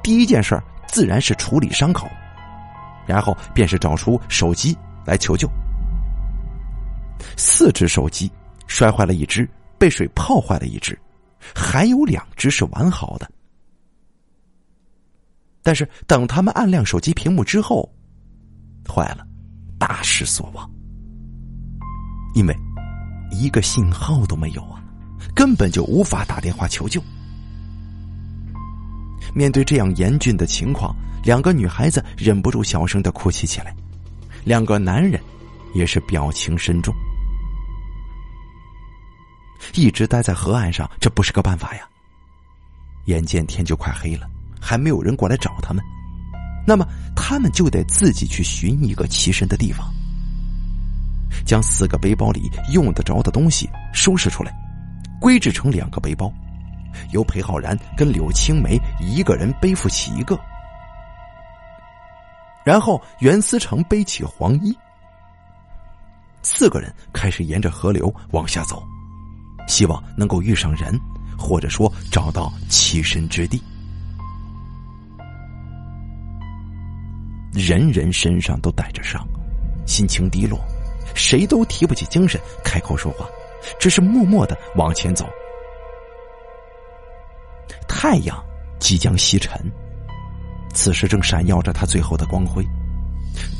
[0.00, 2.08] 第一件事自然是处理伤口，
[3.04, 5.50] 然后便是找出手机来求救。
[7.36, 8.30] 四只手机
[8.68, 10.96] 摔坏了一只，被水泡坏了一只，
[11.52, 13.28] 还有两只是完好的。
[15.64, 17.92] 但是等他们按亮手机屏幕之后，
[18.88, 19.26] 坏了，
[19.80, 20.70] 大失所望。
[22.36, 22.56] 因为
[23.32, 24.79] 一个信号都没有啊，
[25.34, 27.02] 根本就无法打电话求救。
[29.34, 33.74] 面对这样严峻的情况，两个女孩子忍不住小声的哭泣起来，
[34.44, 35.20] 两个男人
[35.74, 36.94] 也是表情深重。
[39.74, 41.88] 一直待在河岸上，这不是个办法呀。
[43.06, 44.28] 眼见天就快黑了。
[44.62, 45.82] 还没有人过来找他们，
[46.66, 49.90] 那么他们就得自己去寻一个栖身的地方，
[51.46, 54.54] 将四个背包里用得着的东西收拾出来，
[55.20, 56.32] 归置成两个背包，
[57.12, 60.38] 由裴浩然跟柳青梅一个人背负起一个，
[62.64, 64.76] 然后袁思成背起黄衣，
[66.42, 68.82] 四个人开始沿着河流往下走，
[69.68, 70.98] 希望能够遇上人，
[71.38, 73.62] 或者说找到栖身之地。
[77.52, 79.26] 人人身上都带着伤，
[79.86, 80.58] 心情低落，
[81.14, 83.26] 谁都提不起精神开口说话，
[83.78, 85.28] 只是默默的往前走。
[87.88, 88.42] 太阳
[88.78, 89.60] 即将西沉，
[90.72, 92.64] 此时正闪耀着它最后的光辉，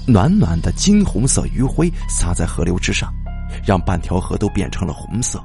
[0.06, 3.12] 暖暖的金红色余晖洒在河流之上，
[3.64, 5.42] 让半条河都变成了红色。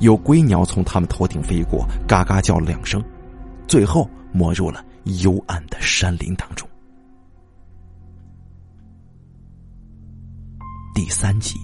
[0.00, 3.02] 有归鸟从他们头顶飞过，嘎嘎叫了两声，
[3.66, 4.84] 最后没入了。
[5.22, 6.68] 幽暗的山林当中，
[10.92, 11.54] 第三集。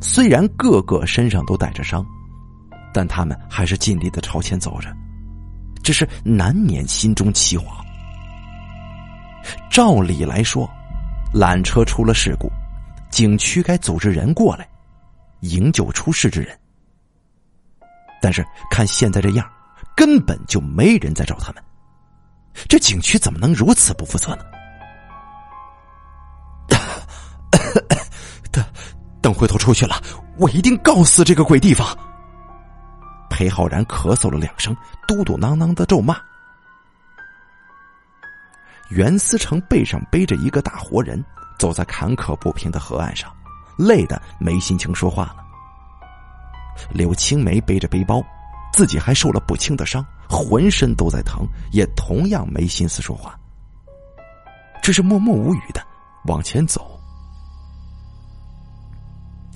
[0.00, 2.06] 虽然个个身上都带着伤，
[2.92, 4.94] 但他们还是尽力的朝前走着，
[5.82, 7.64] 只是难免心中奇惶。
[9.70, 10.68] 照理来说，
[11.34, 12.50] 缆车出了事故，
[13.10, 14.68] 景区该组织人过来
[15.40, 16.56] 营救出事之人。
[18.20, 19.48] 但是看现在这样，
[19.96, 21.62] 根本就没人在找他们。
[22.68, 24.42] 这景区怎么能如此不负责呢？
[29.20, 30.00] 等，回头出去了，
[30.36, 31.86] 我一定告死这个鬼地方！
[33.28, 34.76] 裴浩然咳嗽了两声，
[35.06, 36.16] 嘟嘟囔囔的咒骂。
[38.90, 41.22] 袁思成背上背着一个大活人，
[41.58, 43.30] 走在坎坷不平的河岸上，
[43.76, 45.36] 累得没心情说话了。
[46.90, 48.24] 柳青梅背着背包，
[48.72, 53.38] 自己还受了不轻的伤，浑身都在疼，也同样没心思说话，
[54.80, 55.84] 只是默默无语的
[56.24, 56.97] 往前走。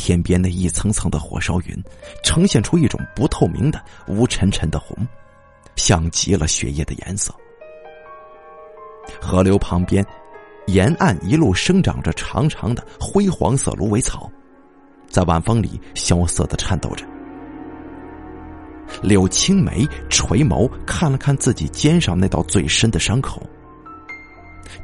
[0.02, 1.80] 天边那一层层的火烧云，
[2.24, 4.96] 呈现出一种不透明的乌沉沉的红，
[5.76, 7.32] 像极了血液的颜色。
[9.20, 10.04] 河流旁边，
[10.66, 14.28] 沿岸一路生长着长长的灰黄色芦苇草，
[15.08, 17.06] 在晚风里萧瑟的颤抖着。
[19.04, 23.40] 柳青梅垂眸看了看自己肩上那道最深的伤口，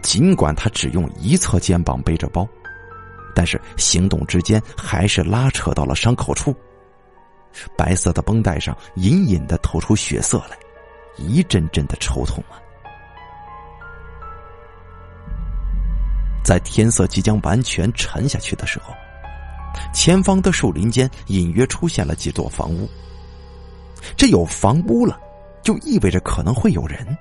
[0.01, 2.49] 尽管他只用一侧肩膀背着包，
[3.39, 6.53] 但是行动之间还是拉扯到了伤口处。
[7.77, 10.59] 白色的绷带上隐隐的透出血色来，
[11.17, 12.59] 一阵阵的抽痛啊！
[16.43, 18.93] 在天色即将完全沉下去的时候，
[19.95, 22.91] 前方的树林间隐约出现了几座房屋。
[24.17, 25.17] 这有房屋了，
[25.63, 27.17] 就意味着可能会有人。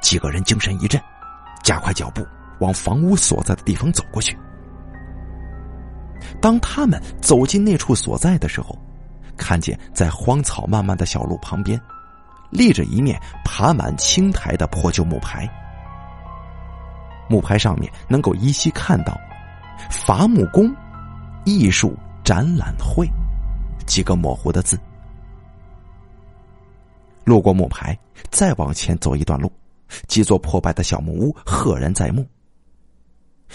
[0.00, 1.02] 几个人精神一振，
[1.64, 2.24] 加快脚步
[2.60, 4.38] 往房屋所在的地方走过去。
[6.40, 8.78] 当他们走进那处所在的时候，
[9.36, 11.80] 看见在荒草漫漫的小路旁边，
[12.50, 15.48] 立着一面爬满青苔的破旧木牌。
[17.28, 19.18] 木牌上面能够依稀看到
[19.90, 20.72] “伐木工
[21.44, 23.08] 艺术展览会”
[23.84, 24.78] 几个模糊的字。
[27.24, 27.98] 路过木牌，
[28.30, 29.50] 再往前走一段路，
[30.06, 32.24] 几座破败的小木屋赫然在目。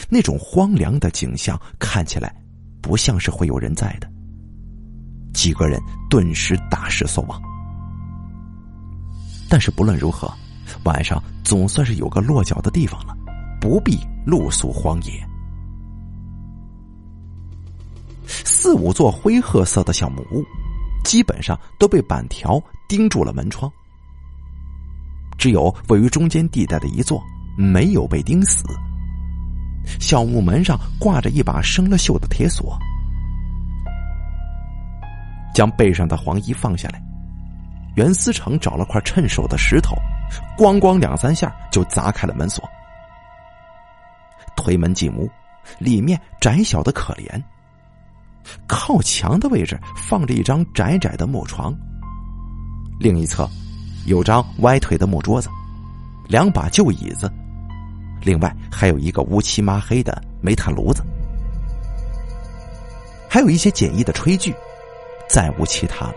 [0.09, 2.35] 那种荒凉的景象看起来
[2.81, 4.09] 不像是会有人在的。
[5.33, 7.41] 几个人顿时大失所望。
[9.49, 10.31] 但是不论如何，
[10.83, 13.15] 晚上总算是有个落脚的地方了。
[13.61, 15.23] 不必露宿荒野。
[18.25, 20.43] 四五座灰褐色的小木屋，
[21.03, 23.71] 基本上都被板条钉住了门窗，
[25.37, 27.21] 只有位于中间地带的一座
[27.55, 28.63] 没有被钉死。
[29.99, 32.77] 小木门上挂着一把生了锈的铁锁。
[35.53, 37.03] 将背上的黄衣放下来，
[37.95, 39.95] 袁思成找了块趁手的石头，
[40.57, 42.63] 咣咣两三下就砸开了门锁。
[44.55, 45.29] 推门进屋，
[45.77, 47.41] 里面窄小的可怜。
[48.65, 51.75] 靠墙的位置放着一张窄窄的木床，
[52.99, 53.47] 另一侧
[54.05, 55.49] 有张歪腿的木桌子，
[56.27, 57.31] 两把旧椅子，
[58.23, 61.03] 另外还有一个乌漆抹黑的煤炭炉子，
[63.29, 64.53] 还有一些简易的炊具，
[65.29, 66.13] 再无其他了。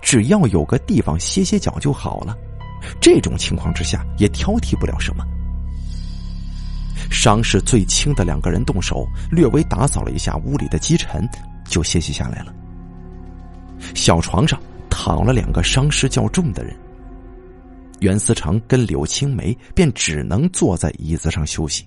[0.00, 2.36] 只要有个地方歇歇脚就好了。
[3.00, 5.24] 这种情况之下，也挑剔不了什么。
[7.10, 11.26] 伤势最轻的两个人动手，略微打扫了一下屋里的积尘，
[11.66, 12.54] 就歇息下来了。
[13.94, 16.76] 小床上躺了两个伤势较重的人，
[18.00, 21.86] 袁思成跟柳青梅便只能坐在椅子上休息。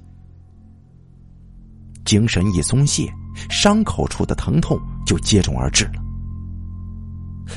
[2.06, 3.12] 精神一松懈，
[3.50, 6.04] 伤口处的疼痛就接踵而至了。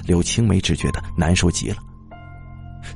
[0.07, 1.79] 柳青梅只觉得难受极了，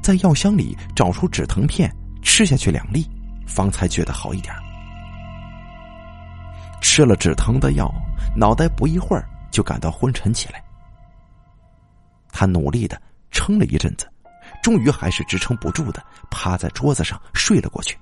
[0.02, 3.06] 在药箱里找出止疼片，吃下去两粒。
[3.46, 4.54] 方才觉得好一点。
[6.80, 7.92] 吃了止疼的药，
[8.34, 10.64] 脑袋不一会儿就感到昏沉起来。
[12.32, 13.00] 他努力的
[13.30, 14.10] 撑了一阵子，
[14.64, 17.98] 终于还是支撑不住的，趴在桌子上睡了过去。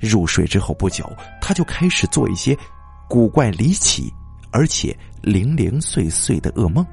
[0.00, 1.04] 入睡之后不久，
[1.40, 2.56] 他就开始做一些
[3.08, 4.14] 古怪离奇
[4.52, 6.86] 而且零零碎碎的噩梦。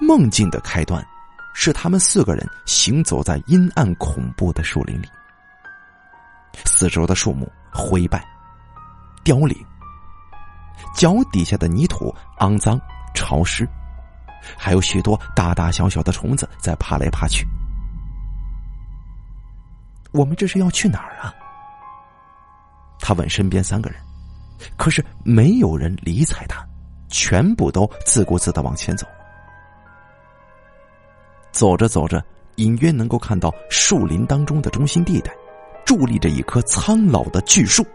[0.00, 1.06] 梦境的开端。
[1.58, 5.08] 是他们四个人行走在阴暗恐怖的树林里，
[6.66, 8.22] 四周的树木灰败、
[9.24, 9.56] 凋零，
[10.94, 12.78] 脚底下的泥土肮脏
[13.14, 13.66] 潮湿，
[14.56, 17.46] 还有许多大大小小的虫子在爬来爬去。
[20.12, 21.34] 我们这是要去哪儿啊？
[22.98, 24.00] 他问身边三个人，
[24.76, 26.66] 可是没有人理睬他，
[27.08, 29.06] 全部都自顾自的往前走。
[31.52, 32.24] 走着走着，
[32.56, 35.30] 隐约能够看到树林当中的中心地带，
[35.84, 37.86] 伫立着一棵苍老的巨树。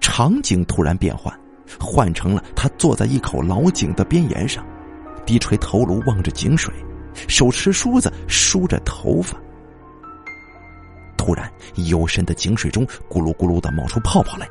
[0.00, 1.32] 场景突然变换，
[1.78, 4.64] 换成了他坐在一口老井的边沿上，
[5.24, 6.72] 低垂头颅望着井水，
[7.28, 9.36] 手持梳子梳着头发。
[11.16, 14.48] 突然，幽深的井水中咕噜咕噜的冒出泡泡来，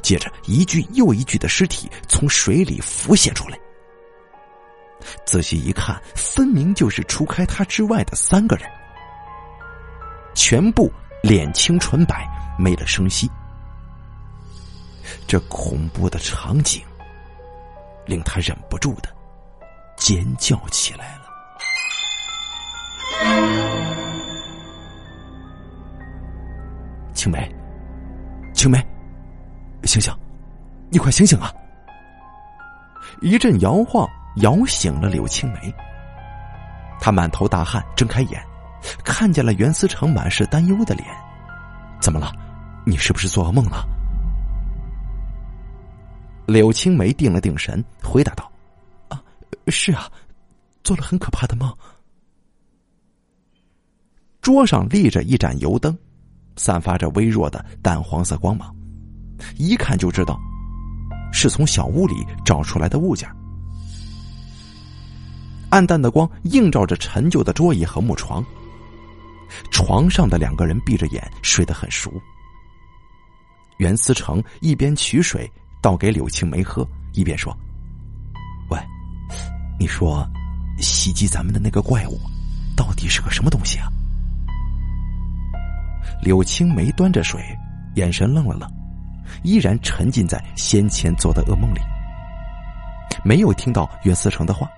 [0.00, 3.58] 接着一具又一具的尸体从水里浮现出来。
[5.26, 8.66] 仔细一看，分明就是除开他之外的三个人，
[10.34, 10.90] 全部
[11.22, 12.26] 脸青唇白，
[12.58, 13.30] 没了声息。
[15.26, 16.82] 这恐怖的场景
[18.06, 19.08] 令他忍不住的
[19.96, 21.20] 尖叫起来了。
[27.12, 27.54] 青梅，
[28.54, 28.78] 青梅，
[29.84, 30.12] 醒醒！
[30.88, 31.52] 你快醒醒啊！
[33.20, 35.74] 一阵摇晃摇醒了柳青梅。
[36.98, 38.42] 她满头大汗，睁开眼，
[39.04, 41.06] 看见了袁思成满是担忧的脸。
[42.00, 42.32] 怎么了？
[42.86, 43.86] 你是不是做噩梦了？
[46.50, 48.50] 柳青梅定了定神，回答道
[49.08, 49.22] ：“啊，
[49.68, 50.10] 是啊，
[50.82, 51.72] 做了很可怕的梦。”
[54.42, 55.96] 桌上立着一盏油灯。
[56.56, 58.74] 散发着微弱的淡黄色光芒，
[59.56, 60.38] 一看就知道
[61.32, 63.26] 是从小屋里找出来的物件。
[65.70, 68.44] 暗淡的光映照着陈旧的桌椅和木床，
[69.70, 72.12] 床上的两个人闭着眼睡得很熟。
[73.78, 77.56] 袁思成一边取水倒给柳青梅喝，一边说
[78.70, 78.78] ：“喂，
[79.78, 80.26] 你说
[80.78, 82.20] 袭击咱们的那个怪物
[82.76, 83.88] 到底是个什么东西啊？”
[86.22, 87.42] 柳青梅端着水，
[87.94, 88.70] 眼神愣了愣，
[89.42, 91.80] 依然沉浸在先前做的噩梦里，
[93.24, 94.68] 没有听到袁思成的话。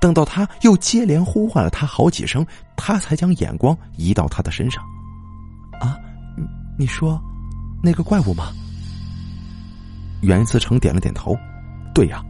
[0.00, 2.44] 等到他又接连呼唤了他好几声，
[2.76, 4.82] 他才将眼光移到他的身上。
[5.80, 5.96] 啊，
[6.76, 7.20] 你说
[7.80, 8.52] 那个怪物吗？
[10.22, 11.36] 袁思成点了点头。
[11.94, 12.22] 对呀，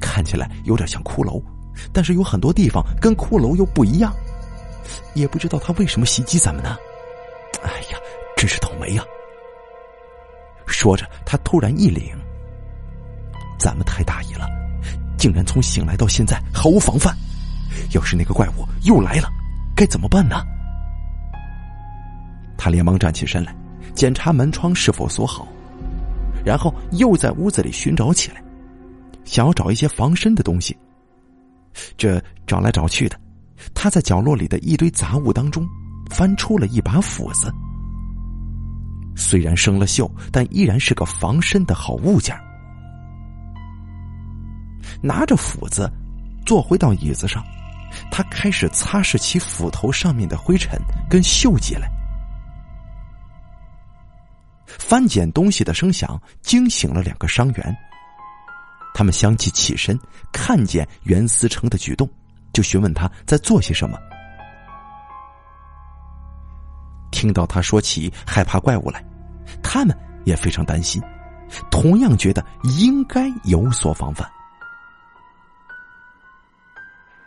[0.00, 1.42] 看起来有点像骷髅，
[1.92, 4.12] 但是有很多地方跟骷髅又不一样。
[5.14, 6.76] 也不知道他为什么袭击咱们呢？
[7.62, 7.98] 哎呀，
[8.36, 9.04] 真是倒霉呀！
[10.66, 12.12] 说着，他突然一凛
[13.58, 14.48] ：“咱们太大意了，
[15.18, 17.14] 竟然从醒来到现在毫无防范。
[17.92, 19.28] 要是那个怪物又来了，
[19.76, 20.42] 该怎么办呢？”
[22.56, 23.54] 他连忙站起身来，
[23.94, 25.46] 检查门窗是否锁好，
[26.44, 28.42] 然后又在屋子里寻找起来，
[29.24, 30.76] 想要找一些防身的东西。
[31.96, 33.18] 这找来找去的。
[33.74, 35.68] 他在角落里的一堆杂物当中，
[36.10, 37.52] 翻出了一把斧子。
[39.14, 42.34] 虽然生了锈，但依然是个防身的好物件。
[45.02, 45.90] 拿着斧子，
[46.46, 47.44] 坐回到椅子上，
[48.10, 51.90] 他开始擦拭起斧头上面的灰尘跟锈迹来。
[54.78, 57.76] 翻捡东西的声响惊醒了两个伤员，
[58.94, 59.98] 他们相继起身，
[60.32, 62.08] 看见袁思成的举动。
[62.52, 63.96] 就询问他在做些什么。
[67.12, 69.04] 听到他说起害怕怪物来，
[69.62, 71.00] 他们也非常担心，
[71.70, 72.44] 同样觉得
[72.78, 74.28] 应该有所防范。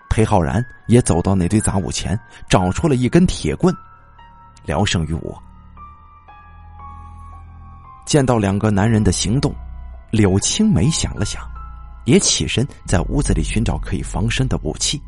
[0.10, 2.20] 裴浩然也走到那堆杂物前，
[2.50, 3.74] 找出了一根铁棍，
[4.66, 5.36] 聊胜于无。
[8.06, 9.54] 见到两个男人的行动，
[10.12, 11.42] 柳青梅想了想，
[12.06, 15.02] 也起身在屋子里寻找可以防身的武器。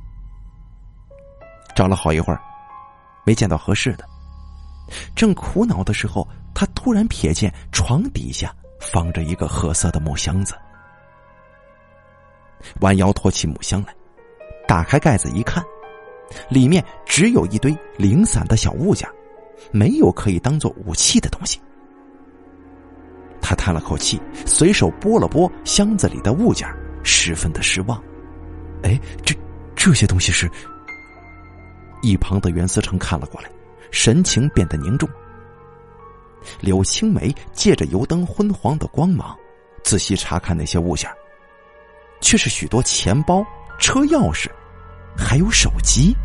[1.76, 2.40] 找了好一会儿，
[3.26, 4.06] 没见到合适的。
[5.16, 10.56] 正苦恼的时候，他突然瞥见床底下放着一个褐色的木箱子，
[12.80, 13.94] 弯腰托起木箱来，
[14.68, 15.62] 打开盖子一看，
[16.50, 19.10] 里面只有一堆零散的小物件，
[19.72, 21.60] 没有可以当做武器的东西。
[23.46, 26.68] 他叹了口气，随手拨了拨箱子里的物件，
[27.04, 28.02] 十分的失望。
[28.82, 29.36] 哎，这
[29.76, 30.50] 这些东西是？
[32.02, 33.50] 一旁的袁思成看了过来，
[33.92, 35.08] 神情变得凝重。
[36.60, 39.36] 柳青梅借着油灯昏黄的光芒，
[39.84, 41.10] 仔细查看那些物件，
[42.22, 43.46] 却是许多钱包、
[43.80, 44.50] 车钥匙，
[45.16, 46.16] 还有手机。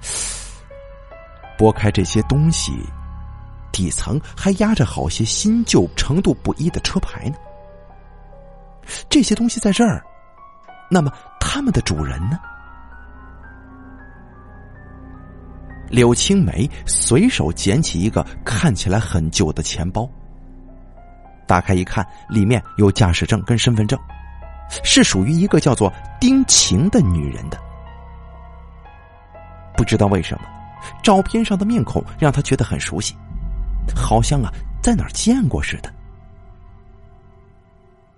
[1.58, 2.72] 拨开这些东西，
[3.78, 7.36] 底层还压着好些新旧程度不一的车牌呢。
[9.08, 10.02] 这些东西在这儿，
[10.90, 12.36] 那么他们的主人呢？
[15.88, 20.10] 柳青梅随手捡起一个看起来很旧的钱包，
[21.46, 23.96] 打开一看，里面有驾驶证跟身份证，
[24.82, 27.56] 是属于一个叫做丁晴的女人的。
[29.76, 30.48] 不知道为什么，
[31.00, 33.16] 照片上的面孔让他觉得很熟悉，
[33.94, 35.92] 好像啊在哪儿见过似的。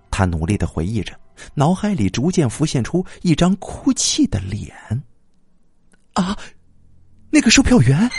[0.09, 1.13] 他努力的回忆着，
[1.53, 4.75] 脑海里逐渐浮现出一张哭泣的脸。
[6.13, 6.37] 啊！
[7.33, 8.09] 那个售票员，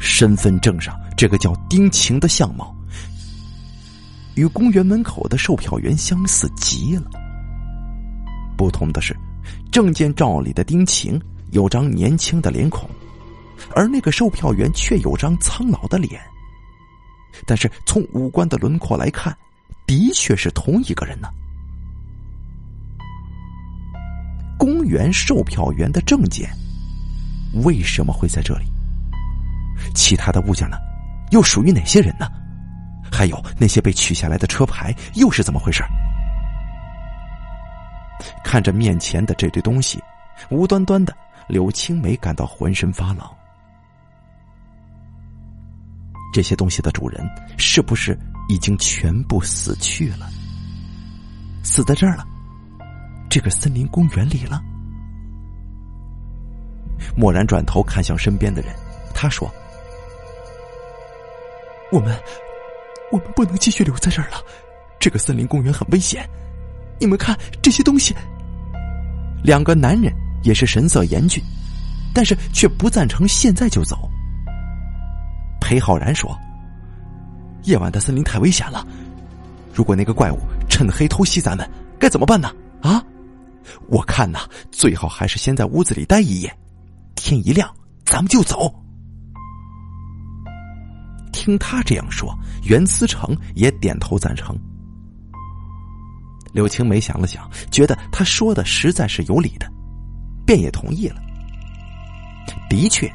[0.00, 2.74] 身份证上这个叫丁晴的相貌，
[4.34, 7.10] 与公园门口的售票员相似极了。
[8.56, 9.14] 不同的是，
[9.70, 11.20] 证件照里的丁晴
[11.50, 12.88] 有张年轻的脸孔，
[13.74, 16.20] 而那个售票员却有张苍老的脸。
[17.46, 19.36] 但是从五官的轮廓来看，
[19.86, 21.28] 的确是同一个人呢。
[24.56, 26.48] 公园售票员的证件
[27.64, 28.66] 为什么会在这里？
[29.94, 30.76] 其他的物件呢？
[31.30, 32.26] 又属于哪些人呢？
[33.10, 35.82] 还有那些被取下来的车牌又是怎么回事？
[38.44, 40.02] 看着面前的这堆东西，
[40.48, 41.14] 无端端的，
[41.48, 43.28] 柳青梅感到浑身发冷。
[46.34, 47.24] 这些东西的主人
[47.56, 48.18] 是不是
[48.48, 50.28] 已经全部死去了？
[51.62, 52.26] 死在这儿了？
[53.30, 54.60] 这个森林公园里了。
[57.16, 58.74] 蓦然转头看向身边的人，
[59.14, 59.48] 他说
[61.92, 62.18] ：“我们，
[63.12, 64.42] 我们不能继续留在这儿了。
[64.98, 66.28] 这个森林公园很危险。
[66.98, 68.12] 你们看这些东西。”
[69.44, 70.12] 两个男人
[70.42, 71.40] 也是神色严峻，
[72.12, 74.10] 但是却不赞成现在就走。
[75.64, 76.38] 裴浩然说
[77.64, 78.86] ：“夜晚的森林太危险了，
[79.72, 80.38] 如果那个怪物
[80.68, 81.66] 趁黑偷袭咱们，
[81.98, 82.52] 该怎么办呢？”
[82.82, 83.02] 啊！
[83.88, 84.40] 我看呐，
[84.70, 86.54] 最好还是先在屋子里待一夜，
[87.14, 87.72] 天一亮
[88.04, 88.72] 咱们就走。
[91.32, 94.54] 听他这样说，袁思成也点头赞成。
[96.52, 99.66] 柳青梅想了想，觉得他说的实在是有理的，
[100.44, 101.16] 便也同意了。
[102.68, 103.10] 的确，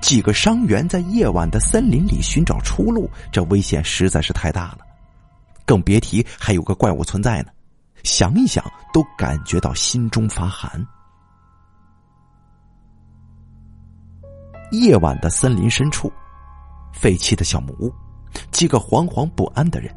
[0.00, 4.78] 几个伤员在夜晚的森林里寻找出路，这危险实在是太大了，
[5.64, 7.50] 更别提还有个怪物存在呢。
[8.02, 10.86] 想一想，都感觉到心中发寒。
[14.70, 16.10] 夜晚的森林深处，
[16.92, 17.92] 废弃的小木屋，
[18.50, 19.94] 几个惶惶不安的人。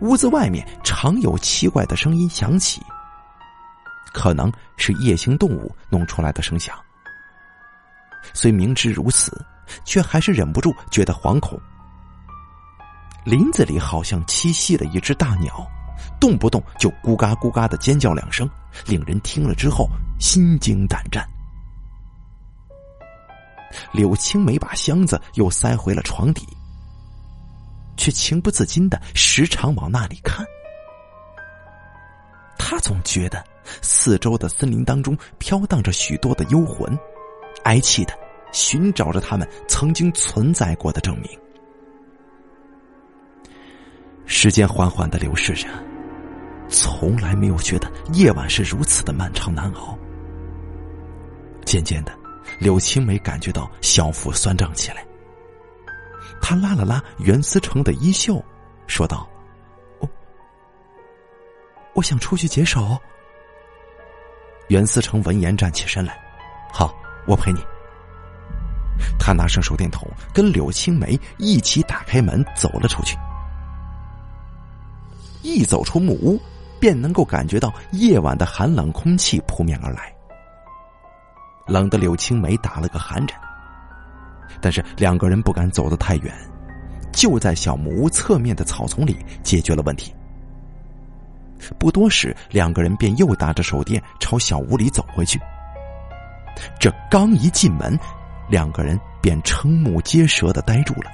[0.00, 2.80] 屋子外面常有奇怪的声音响起，
[4.12, 6.76] 可能是夜行动物弄出来的声响。
[8.32, 9.44] 虽明知如此，
[9.84, 11.60] 却还是忍不住觉得惶恐。
[13.24, 15.66] 林子里好像栖息了一只大鸟。
[16.20, 18.48] 动不动就咕嘎咕嘎的尖叫两声，
[18.86, 21.26] 令人听了之后心惊胆战。
[23.92, 26.46] 柳青梅把箱子又塞回了床底，
[27.96, 30.44] 却情不自禁的时常往那里看。
[32.58, 33.42] 他总觉得
[33.82, 36.98] 四周的森林当中飘荡着许多的幽魂，
[37.64, 38.18] 哀泣的
[38.52, 41.38] 寻找着他们曾经存在过的证明。
[44.26, 45.68] 时间缓缓的流逝着。
[46.66, 49.96] 从来没有觉得夜晚是如此的漫长难熬。
[51.64, 52.12] 渐渐的，
[52.58, 55.04] 柳青梅感觉到小腹酸胀起来。
[56.40, 58.42] 她拉了拉袁思成的衣袖，
[58.86, 59.28] 说道
[60.00, 60.08] ：“我，
[61.94, 62.98] 我想出去解手。”
[64.68, 66.18] 袁思成闻言站起身来
[66.72, 66.96] ：“好，
[67.26, 67.60] 我陪你。”
[69.18, 73.16] 他拿上手电筒，跟柳青梅一起打开门走了出去。
[75.42, 76.40] 一走出木屋。
[76.80, 80.12] 便能够感觉到夜晚的寒冷空气扑面而来，
[81.66, 83.40] 冷的柳青梅打了个寒颤。
[84.60, 86.34] 但是两个人不敢走得太远，
[87.10, 90.14] 就在小木屋侧面的草丛里解决了问题。
[91.78, 95.40] 不多时，两个人便又打着手电朝小屋里走回去。
[96.78, 97.98] 这刚一进门，
[98.48, 101.10] 两个人便瞠目结舌的呆住了，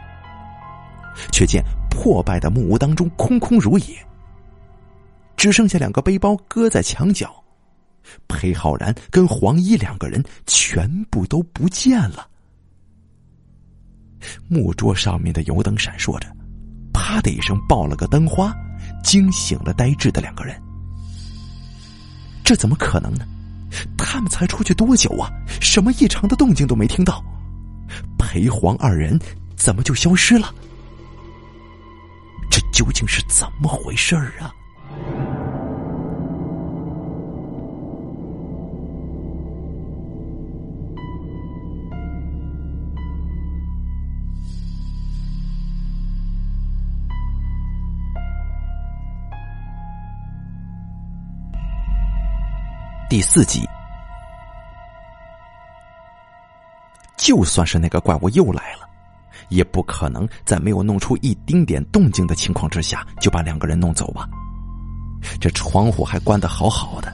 [1.32, 3.96] 却见破败的木屋当中空空如也。
[5.36, 7.32] 只剩下两个背包搁在墙角，
[8.28, 12.28] 裴浩然跟黄衣两个人全部都不见了。
[14.48, 16.28] 木桌上面的油灯闪烁着，
[16.92, 18.54] 啪的一声爆了个灯花，
[19.02, 20.60] 惊醒了呆滞的两个人。
[22.44, 23.24] 这怎么可能呢？
[23.96, 25.30] 他们才出去多久啊？
[25.60, 27.24] 什么异常的动静都没听到，
[28.18, 29.18] 裴黄二人
[29.56, 30.54] 怎么就消失了？
[32.50, 34.52] 这究竟是怎么回事儿啊？
[53.10, 53.68] 第四集，
[57.16, 58.88] 就算是那个怪物又来了，
[59.48, 64.28] 也不可能在没有弄出一丁点动静的情况之下就把两个人弄走吧？
[65.40, 67.12] 这窗户还关得好好的，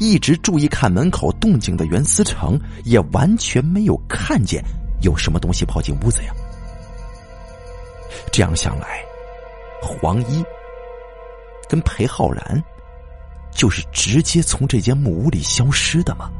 [0.00, 4.64] 一直注意看门口动静的袁思成也完全没有看见
[5.02, 6.32] 有什么东西跑进屋子呀。
[8.32, 9.04] 这样想来，
[9.82, 10.42] 黄一
[11.68, 12.64] 跟裴浩然
[13.58, 16.30] 就是直接从这间木屋里消失的吗？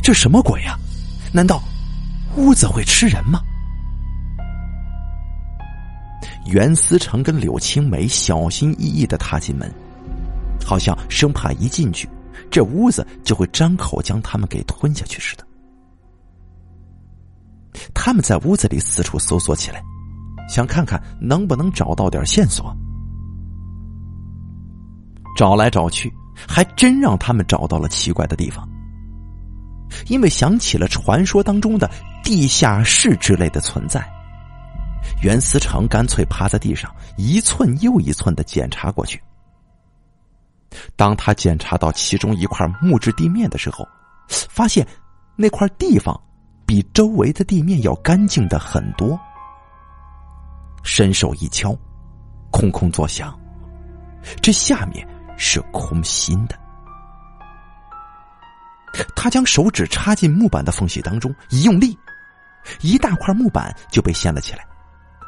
[0.00, 0.78] 这什么鬼呀？
[1.32, 1.60] 难道
[2.36, 3.42] 屋子会吃人吗？
[6.46, 9.68] 袁思成跟柳青梅小心翼翼的踏进门，
[10.64, 12.08] 好像生怕一进去，
[12.52, 15.44] 这屋子就会张口将他们给吞下去似的。
[17.92, 19.82] 他们在屋子里四处搜索起来，
[20.48, 22.72] 想看看能不能找到点线索。
[25.34, 26.12] 找来找去，
[26.48, 28.68] 还真让他们找到了奇怪的地方。
[30.08, 31.88] 因为想起了传说当中的
[32.22, 34.04] 地下室之类的存在。
[35.22, 39.22] 袁思成干脆趴在地上，一寸又一寸的检查过去。
[40.96, 43.86] 当他检查到其中一块木质地面的时候，
[44.28, 44.84] 发现
[45.36, 46.18] 那块地方
[46.66, 49.18] 比周围的地面要干净的很多。
[50.82, 51.76] 伸手一敲，
[52.50, 53.38] 空空作响，
[54.42, 55.06] 这下面
[55.36, 56.58] 是空心的。
[59.16, 61.98] 他将手指插进木板的缝隙当中，一用力，
[62.80, 64.64] 一大块木板就被掀了起来。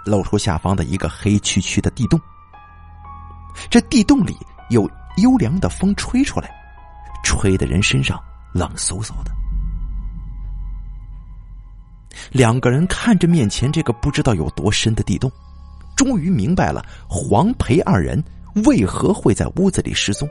[0.05, 2.21] 露出下方的一个黑黢黢的地洞，
[3.69, 4.37] 这地洞里
[4.71, 6.49] 有幽凉的风吹出来，
[7.25, 8.17] 吹的人身上
[8.55, 9.33] 冷飕飕的。
[12.31, 15.29] 两个人看着面前这个不知道有多深的地洞，
[15.97, 18.23] 终于明白了黄培二人
[18.65, 20.29] 为何会在屋子里失踪。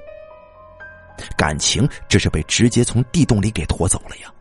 [1.38, 4.32] 感情这是被直接从地洞里给拖走了呀。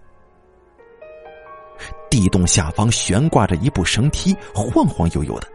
[2.10, 5.48] 地洞下方悬挂着一部绳梯，晃晃悠悠的，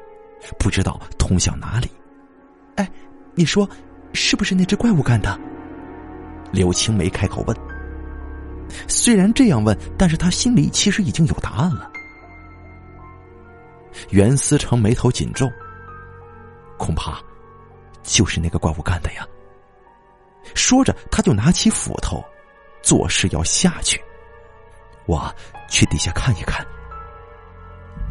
[0.58, 1.90] 不知道通向哪里。
[2.76, 2.90] 哎，
[3.34, 3.68] 你说，
[4.14, 5.40] 是不是那只怪物干的？
[6.52, 7.58] 柳青梅开口问。
[8.88, 11.90] 虽然这样问，但是他心里其实已经有答案了。
[14.12, 15.50] 袁思成眉头紧皱，
[16.78, 17.20] 恐怕
[18.10, 19.26] 就是那个怪物干的呀。
[20.56, 22.24] 说着，他就拿起斧头，
[22.82, 24.02] 作势要下去。
[25.06, 25.34] 我
[25.70, 26.66] 去底下看一看。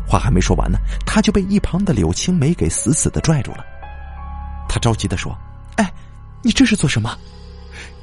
[0.07, 3.65] 话还没说完呢，他就被一旁的柳青梅给死死的拽住了。
[4.69, 5.37] 他着急的说
[5.77, 5.93] ：“哎，
[6.43, 7.19] 你这是做什么？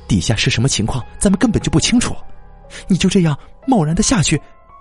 [0.07, 1.03] 底下是什么情况？
[1.17, 2.15] 咱们根本就不清楚。
[2.87, 4.39] 你就这样贸然的下去，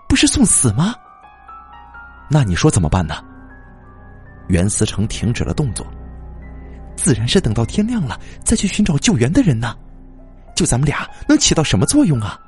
[0.08, 0.94] 不是送死吗？
[2.28, 3.24] 那你说怎么办呢？”
[4.48, 5.86] 袁思成停止了动作，
[6.97, 9.76] 自然是等到天亮了再去寻找救援的人呢。
[10.55, 12.38] 就咱们俩能起到什么作用啊？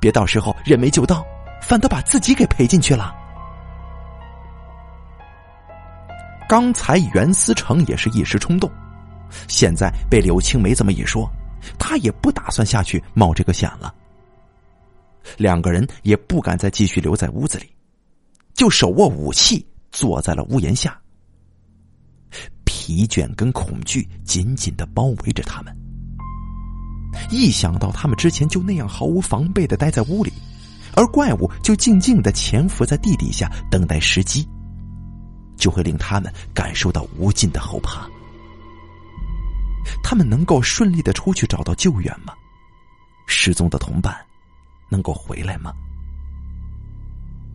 [0.00, 1.24] 别到时候人没救到，
[1.62, 3.14] 反倒把自己给赔进去了。
[6.48, 8.70] 刚才袁思成也是一时冲动，
[9.48, 11.30] 现在被柳青梅这么一说，
[11.78, 13.94] 他也不打算下去冒这个险了。
[15.36, 17.70] 两个人也不敢再继续留在屋子里，
[18.54, 20.98] 就手握武器坐在了屋檐下。
[22.88, 25.76] 疲倦跟恐惧紧紧的包围着他们。
[27.30, 30.32] 一想到他们之前就那样毫无防备的待在屋里，
[30.96, 34.48] 而怪物就静静的潜伏在地底下等待时机，
[35.54, 38.08] 就会令他们感受到无尽的后怕。
[40.02, 42.32] 他们能够顺利的出去找到救援吗？
[43.26, 44.16] 失踪的同伴
[44.90, 45.74] 能够回来吗？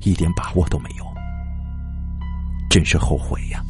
[0.01, 1.03] 一点把握都没有，
[2.69, 3.65] 真是后悔呀！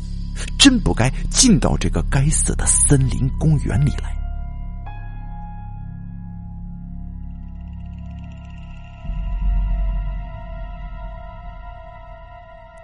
[0.57, 4.15] 真不该进到这个该死的森林公园里来。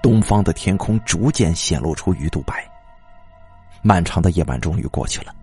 [0.01, 2.67] 东方的天空逐渐显露出鱼肚白。
[3.81, 5.33] 漫长的夜晚终于过去了，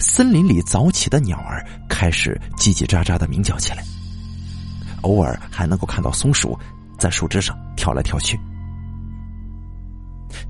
[0.00, 3.84] 森林里早起的鸟儿开始叽叽喳喳的鸣叫起来，
[5.02, 6.58] 偶尔还能够看到松鼠
[6.98, 8.38] 在树枝上跳来跳去。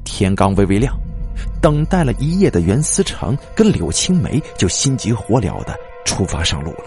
[0.04, 0.98] 天刚微微亮，
[1.60, 6.84] 等待了一夜的袁思成跟柳青梅就心急火燎的出发上路了。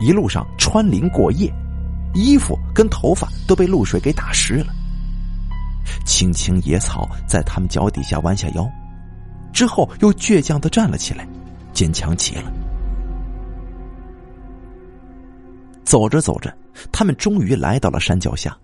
[0.00, 1.52] 一路上穿林过夜。
[2.14, 4.72] 衣服跟头发都被露水给打湿了，
[6.06, 8.66] 青青野草在他们脚底下弯下腰，
[9.52, 11.28] 之后又倔强的站了起来，
[11.74, 12.50] 坚强极了。
[15.84, 16.50] 走着走着，
[16.90, 18.56] 他们终于来到了山脚下。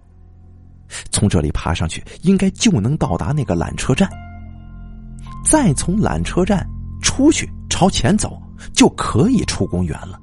[1.11, 4.09] 从这里爬上去，应该就能到达那个缆车站。
[5.45, 6.67] 再从缆车站
[7.03, 8.41] 出去，朝前走，
[8.73, 10.19] 就可以出公园了。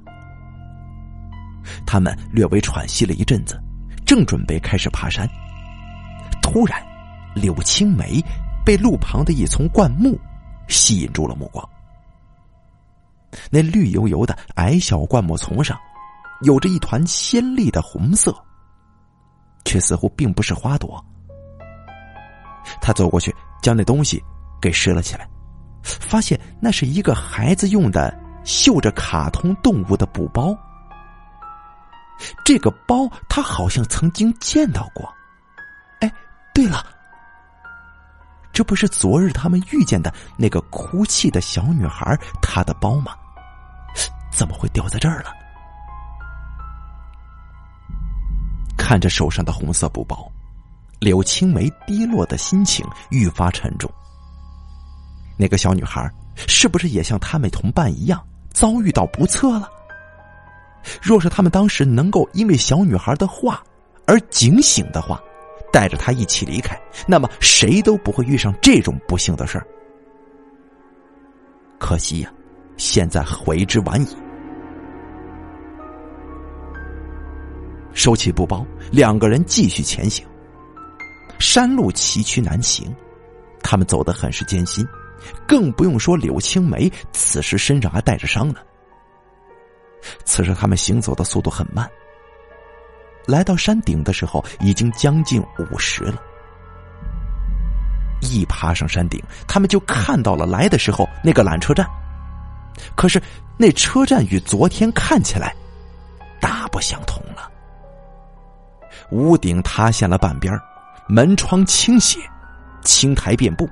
[1.86, 3.62] 他们略微喘息了一阵子，
[4.06, 5.30] 正准备开始爬山，
[6.42, 6.82] 突然，
[7.36, 8.24] 柳青梅
[8.66, 10.20] 被路旁的一丛灌木
[10.68, 11.68] 吸引住了目光。
[13.52, 15.78] 那绿油油的矮小灌木丛上，
[16.42, 18.36] 有着一团鲜丽的红色，
[19.66, 21.04] 却似乎并不是花朵。
[22.82, 24.24] 他走过去，将那东西
[24.62, 25.28] 给拾了起来，
[25.84, 30.56] 发现那是一个孩子用的绣着卡通动物的布包。
[32.44, 35.12] 这个包他好像曾经见到过。
[36.02, 36.12] 哎，
[36.54, 36.86] 对了，
[38.52, 43.16] 这不是昨日他们遇见的那个哭泣的小女孩她的包吗？
[44.32, 45.32] 怎么会掉在这儿了？
[48.80, 50.32] 看着手上的红色布包，
[51.00, 53.92] 柳青梅低落的心情愈发沉重。
[55.38, 56.10] 那个小女孩
[56.48, 59.70] 是不是也像他们同伴一样遭遇到不测了？
[61.02, 63.62] 若是他们当时能够因为小女孩的话
[64.08, 65.22] 而警醒的话，
[65.72, 69.68] 带着她一起离开，那么谁都不会遇上这种不幸的事儿。
[71.78, 72.32] 可惜呀，
[72.78, 74.08] 现在悔之晚矣。
[77.94, 80.26] 收起布包，两个人继续前行。
[81.40, 82.94] 山路崎岖难行，
[83.62, 84.86] 他们走得很是艰辛，
[85.48, 88.56] 更不用说柳青梅此时身上还带着伤呢。
[90.24, 91.90] 此时他们行走的速度很慢。
[93.26, 96.22] 来到山顶的时候，已经将近午时了。
[98.22, 101.88] 一爬上山顶，他们就看到了来的时候那个缆车站。
[102.96, 103.22] 可是
[103.58, 105.56] 那车站与昨天看起来
[106.40, 107.22] 大不相同。
[109.12, 110.54] 屋顶塌陷了半边
[111.08, 112.20] 门窗倾斜，
[112.84, 113.68] 青苔遍布，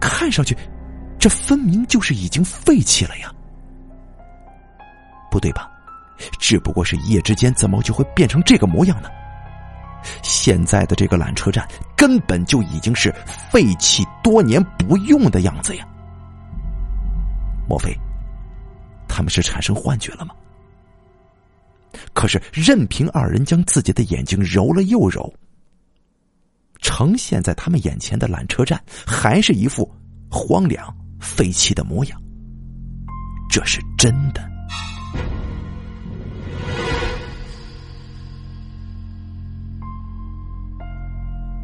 [0.00, 0.56] 看上去
[1.18, 3.32] 这分明就是已经废弃了呀。
[5.30, 5.70] 不对吧？
[6.38, 9.08] 只不过是一夜之间，怎么就会变成这个模样呢？
[10.22, 15.86] 现在的这个缆车站根本就已经是废弃多年不用的样子呀！
[17.68, 17.94] 莫非
[19.06, 20.34] 他们是产生幻觉了吗？
[22.12, 25.32] 可是任凭二人将自己的眼睛揉了又揉，
[26.80, 29.90] 呈现在他们眼前的缆车站还是一副
[30.30, 32.20] 荒凉废弃的模样。
[33.48, 34.48] 这是真的。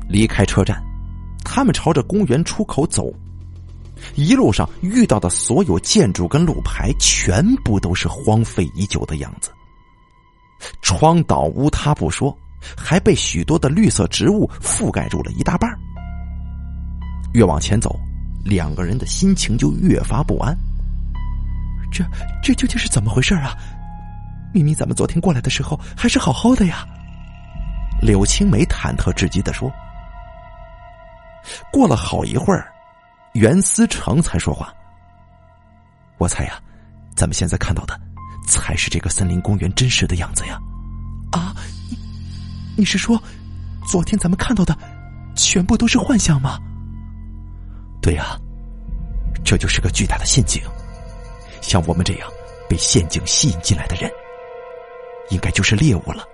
[0.09, 0.81] 离开车站，
[1.45, 3.13] 他们朝着公园出口走。
[4.15, 9.51] 一路上遇到的所有建筑跟路牌，全部都是荒废已久的样子。
[10.83, 12.37] 窗倒屋塌不说，
[12.77, 15.71] 还被许多的绿色植物覆盖住了一大半。
[17.35, 17.99] 越往前走，
[18.45, 20.57] 两个人的心情就越发不安。
[21.93, 22.05] 这
[22.43, 23.55] 这究竟是怎么回事啊？
[24.55, 26.87] 明明咱们昨天过来的时候还是好好的呀！
[28.01, 29.71] 柳青梅忐忑至极的说。
[31.71, 32.73] 过了好一会儿，
[33.35, 34.73] 袁思成才说话。
[36.19, 36.61] 我猜呀，
[37.15, 37.99] 咱们现在看到的，
[38.47, 40.59] 才是这个森林公园真实的样子呀！
[41.33, 41.55] 啊，
[41.91, 41.99] 你
[42.77, 43.21] 你是说，
[43.87, 44.77] 昨天咱们看到的，
[45.35, 46.59] 全部都是幻象吗？
[48.01, 48.39] 对呀，
[49.45, 50.63] 这就是个巨大的陷阱。
[51.61, 52.29] 像我们这样
[52.69, 54.11] 被陷阱吸引进来的人，
[55.31, 56.25] 应该就是猎物了。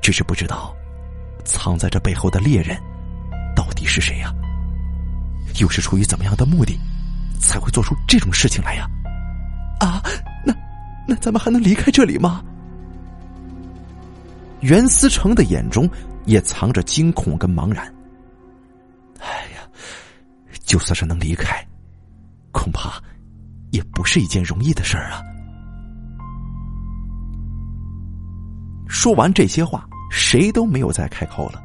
[0.00, 0.72] 只是不知道，
[1.44, 2.80] 藏在这背后的猎人。
[3.54, 4.32] 到底是谁呀？
[5.60, 6.78] 又是出于怎么样的目的，
[7.40, 8.88] 才会做出这种事情来呀？
[9.80, 10.00] 啊，
[11.06, 12.42] 那咱们还能离开这里吗？
[14.60, 15.90] 袁思成的眼中
[16.24, 17.84] 也藏着惊恐跟茫然。
[19.18, 19.68] 哎呀，
[20.64, 21.66] 就算是能离开，
[22.52, 23.02] 恐怕
[23.72, 25.20] 也不是一件容易的事儿啊！
[28.86, 31.60] 说完这些话，谁都没有再开口了。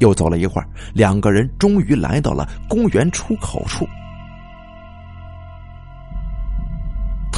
[0.00, 3.86] 又走了一会儿，两个人终于来到了公园出口处。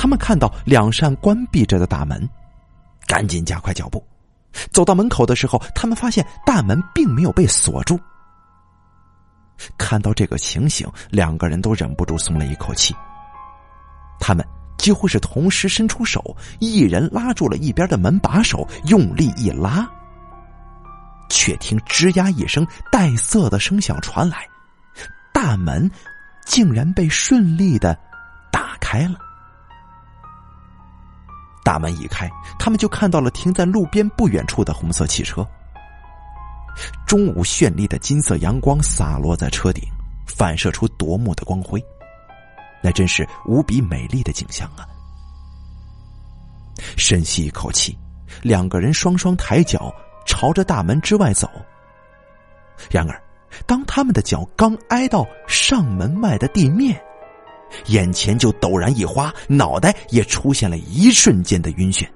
[0.04, 2.28] 他们看到两扇关闭着的大门，
[3.06, 4.06] 赶紧加快脚步。
[4.70, 7.98] 走到门口的时候，他们发现大门并没有被锁住。
[9.78, 12.94] 看到这个情形，两个人都忍不住松了一口气。
[14.20, 14.46] 他们
[14.76, 19.90] 几乎是同时伸出手，一人拉住了一边的门把手，用力一拉。
[21.30, 24.46] 却听吱呀一声带色的声响传来，
[25.32, 25.90] 大门
[26.44, 27.98] 竟然被顺利的
[28.52, 29.18] 打开了。
[31.64, 35.44] 大门一开，他们就看到了停在路边不远处的红色汽车。
[37.06, 39.82] 中午绚丽的金色阳光洒落在车顶，
[40.26, 41.82] 反射出夺目的光辉。
[42.82, 44.84] 那真是无比美丽的景象啊！
[46.96, 47.96] 深吸一口气，
[48.42, 49.90] 两个人双双抬脚
[50.26, 51.48] 朝着大门之外走。
[52.90, 53.18] 然而，
[53.66, 57.00] 当他们的脚刚挨到上门外的地面，
[57.86, 62.06] 眼前就陡然一花，脑袋也出现了一瞬间的晕眩。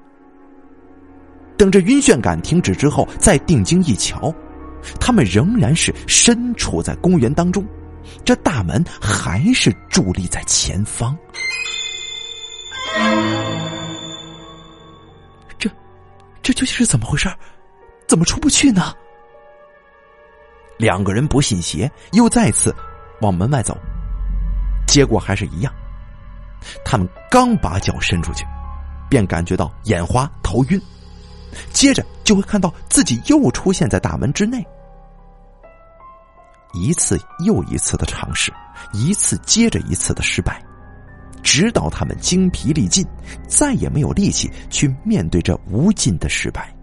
[1.56, 4.32] 等着晕眩感停止之后，再定睛一瞧，
[5.00, 7.66] 他们仍然是身处在公园当中，
[8.24, 11.16] 这大门还是伫立在前方。
[15.58, 15.68] 这，
[16.42, 17.28] 这究竟是怎么回事？
[18.06, 18.94] 怎么出不去呢？
[20.78, 22.72] 两个人不信邪，又再次
[23.20, 23.76] 往门外走，
[24.88, 25.72] 结果还是一样。
[26.84, 28.44] 他们刚把脚伸出去，
[29.08, 30.82] 便感觉到眼花、头晕，
[31.72, 34.66] 接着就会看到自己又出现在大门之内。
[36.74, 38.52] 一次又一次的尝试，
[38.92, 40.60] 一次接着一次的失败，
[41.42, 43.06] 直到他们精疲力尽，
[43.46, 46.74] 再也没有力气去面对这无尽的失败。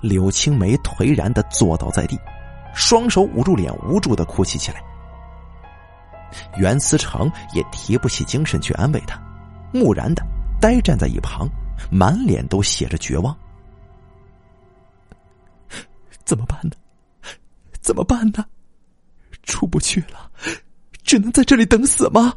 [0.00, 2.18] 柳青梅颓然的坐倒在地，
[2.74, 4.82] 双手捂住脸，无助的哭泣起来。
[6.56, 9.20] 袁思成也提不起精神去安慰他，
[9.72, 10.22] 木然的
[10.60, 11.48] 呆站在一旁，
[11.90, 13.36] 满脸都写着绝望。
[16.24, 16.72] 怎么办呢？
[17.80, 18.44] 怎么办呢？
[19.42, 20.30] 出不去了，
[21.02, 22.32] 只能在这里等死吗？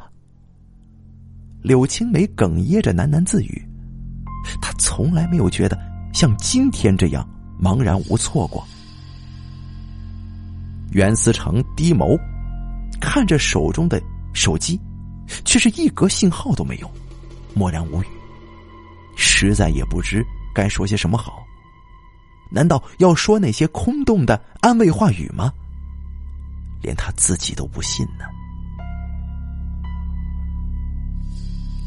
[1.62, 3.68] 柳青梅哽咽着喃喃自语，
[4.60, 5.78] 她从来没有觉得
[6.12, 7.28] 像今天这样。
[7.60, 8.64] 茫然无措过，
[10.92, 12.16] 袁思成低眸
[13.00, 14.00] 看着手中的
[14.32, 14.80] 手机，
[15.44, 16.90] 却是一格信号都没有，
[17.54, 18.06] 默然无语，
[19.16, 20.24] 实在也不知
[20.54, 21.44] 该说些什么好。
[22.50, 25.52] 难道要说那些空洞的安慰话语吗？
[26.80, 28.24] 连他自己都不信呢。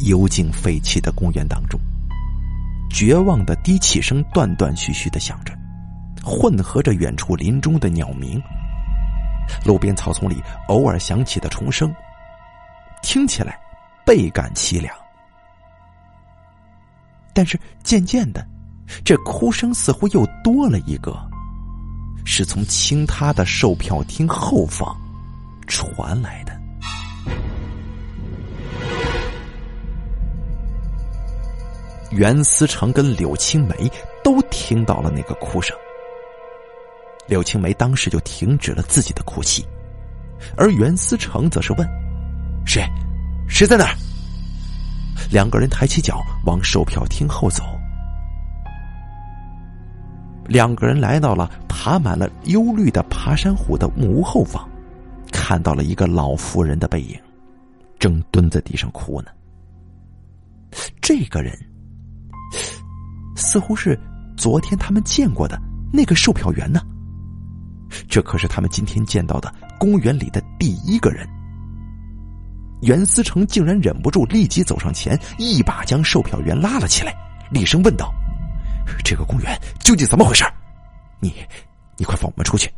[0.01, 1.80] 幽静废弃的公园当中，
[2.89, 5.53] 绝望的低气声断断续续的响着。
[6.24, 8.39] 混合着远处林中的鸟鸣，
[9.66, 11.93] 路边草丛里偶尔响起的虫声，
[13.02, 13.60] 听起来
[14.06, 14.95] 倍感凄凉。
[17.34, 18.45] 但是渐渐的，
[19.06, 21.18] 这哭声似乎又多了一个，
[22.26, 24.95] 是从清他的售票厅后方
[25.68, 26.60] 传来的。
[32.12, 33.89] 袁思成跟柳青梅
[34.22, 35.74] 都听到了那个哭声。
[37.32, 39.65] 柳青梅当时就停止了自己的哭泣，
[40.57, 41.88] 而袁思成则是问
[42.67, 42.84] ：“谁？
[43.47, 43.95] 谁在那儿？”
[45.32, 47.63] 两个人抬起脚往售票厅后走。
[50.45, 54.69] 两个人来到了爬满了忧虑的爬山虎的木屋后方，
[55.32, 57.17] 看到了一个老妇人的背影，
[57.97, 59.32] 正蹲在地上哭呢。
[61.01, 61.57] 这个人
[63.38, 63.97] 似乎是
[64.36, 65.57] 昨天他们见过的
[65.93, 66.82] 那个售票员呢。
[68.10, 71.28] 这可是他们今天见到的公园里的第一个人。
[72.82, 77.14] 袁思成竟然忍不住，立即走上前，一把将售票员拉了起来，
[77.52, 78.12] 厉声问道
[79.06, 80.44] ：“这个公园究竟怎么回事？
[81.20, 81.32] 你，
[81.96, 82.74] 你快放我们出去，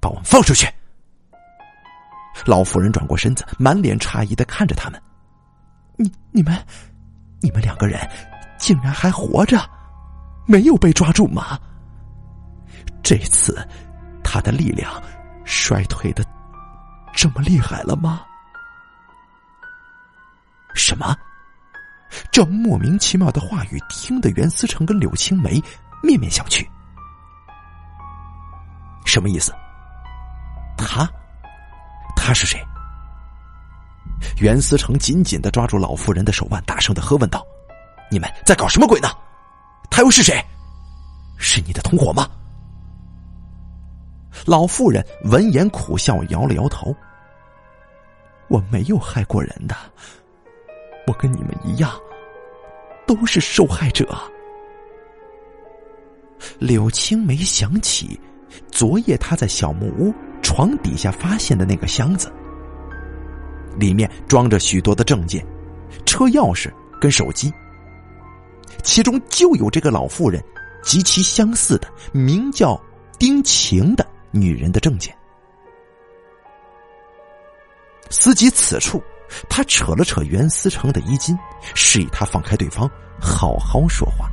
[0.00, 0.68] 把我们放出去！”
[2.46, 5.02] 老妇人转过身子，满脸诧异的看着他们
[5.98, 6.56] ：“你、你们、
[7.40, 7.98] 你们两个人，
[8.58, 9.58] 竟然还活着，
[10.46, 11.58] 没有被抓住吗？
[13.02, 13.58] 这次……”
[14.32, 14.90] 他的力量
[15.44, 16.24] 衰退的
[17.12, 18.22] 这么厉害了吗？
[20.74, 21.14] 什么？
[22.30, 25.62] 这莫名其妙的话语听得袁思成跟柳青梅
[26.02, 26.66] 面面相觑。
[29.04, 29.52] 什么意思？
[30.78, 31.06] 他？
[32.16, 32.58] 他是谁？
[34.40, 37.46] 袁思成紧紧的抓住老妇人的手腕，大声的喝问道
[38.10, 39.10] ：“你们在搞什么鬼呢？
[39.90, 40.42] 他又是谁？
[41.36, 42.26] 是你的同伙吗？”
[44.46, 46.94] 老妇人闻言苦笑，摇了摇头
[48.48, 49.76] ：“我没有害过人的，
[51.06, 51.92] 我跟你们一样，
[53.06, 54.08] 都是受害者。”
[56.58, 58.18] 柳青梅想起
[58.70, 60.12] 昨夜她在小木屋
[60.42, 62.32] 床底下发现的那个箱子，
[63.76, 65.46] 里面装着许多的证件、
[66.04, 67.52] 车钥匙跟手机，
[68.82, 70.42] 其中就有这个老妇人
[70.82, 72.80] 极其相似的，名叫
[73.18, 74.04] 丁晴的。
[74.32, 75.16] 女人的证件。
[78.10, 79.02] 思及此处，
[79.48, 81.38] 他扯了扯袁思成的衣襟，
[81.74, 84.28] 示意他放开对方，好好说话。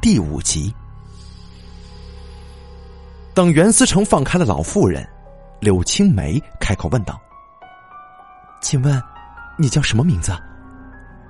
[0.00, 0.74] 第五集，
[3.34, 5.06] 等袁思成放开了老妇人，
[5.60, 7.20] 柳青梅开口问道
[8.62, 9.00] ：“请问，
[9.56, 10.32] 你叫什么名字？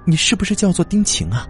[0.04, 1.46] 你是不是叫做丁晴啊？”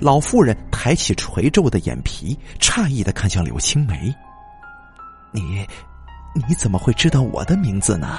[0.00, 4.14] 老妇人抬起垂皱的眼皮，诧异的看向柳青梅
[5.32, 5.66] ：“你，
[6.34, 8.18] 你怎么会知道我的名字呢？”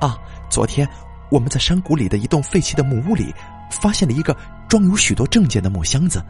[0.00, 0.18] 啊，
[0.50, 0.88] 昨天
[1.30, 3.34] 我们在山谷里的一栋废弃的木屋里，
[3.70, 4.36] 发现了一个
[4.68, 6.22] 装有许多证件的木箱子，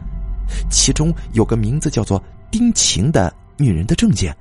[0.69, 4.35] 其中有个名字叫做丁晴的女人的证件。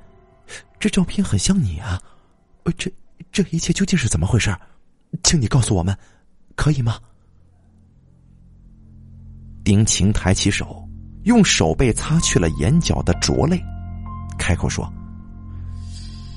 [0.79, 2.01] 这照片很像你啊！
[2.65, 2.93] 呃，这
[3.33, 4.55] 这一切究竟是怎么回事？
[5.23, 5.97] 请你告诉我们，
[6.55, 6.99] 可以吗？
[9.65, 10.87] 丁晴抬起手，
[11.23, 13.59] 用手背擦去了眼角的浊泪，
[14.39, 14.93] 开口说：“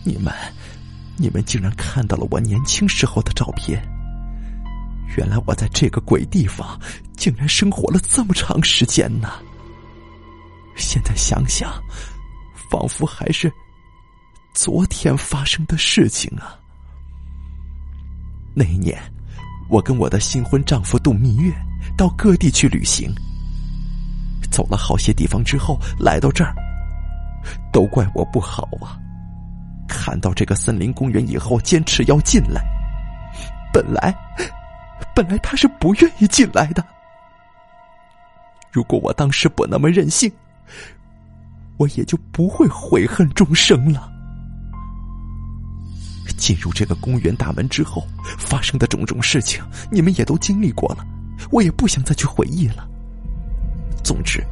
[0.06, 0.34] 你们，
[1.18, 3.86] 你们竟然看到了我年轻时候的照片。
[5.18, 6.80] 原来我在这个鬼地方
[7.18, 9.30] 竟然生活了这么长时间呢。
[10.78, 11.70] 现在想想，
[12.72, 13.52] 仿佛还是
[14.54, 16.56] 昨天发生的事情啊。
[18.56, 18.98] 那一年，
[19.70, 21.54] 我跟我的新婚丈夫度蜜月。”
[21.98, 23.12] 到各地去旅行，
[24.52, 26.54] 走了好些地方之后，来到这儿，
[27.74, 28.96] 都怪我不好啊！
[29.88, 32.62] 看到这个森林公园以后，坚持要进来。
[33.74, 34.16] 本来，
[35.16, 36.86] 本来他是不愿意进来的。
[38.72, 40.32] 如果我当时不那么任性，
[41.78, 44.12] 我也就不会悔恨终生了。
[46.38, 48.06] 进入这个公园大门之后，
[48.38, 51.04] 发生的种种事情，你们也都经历过了。
[51.52, 52.88] 我也不想再去回忆了。
[54.04, 54.44] 总之，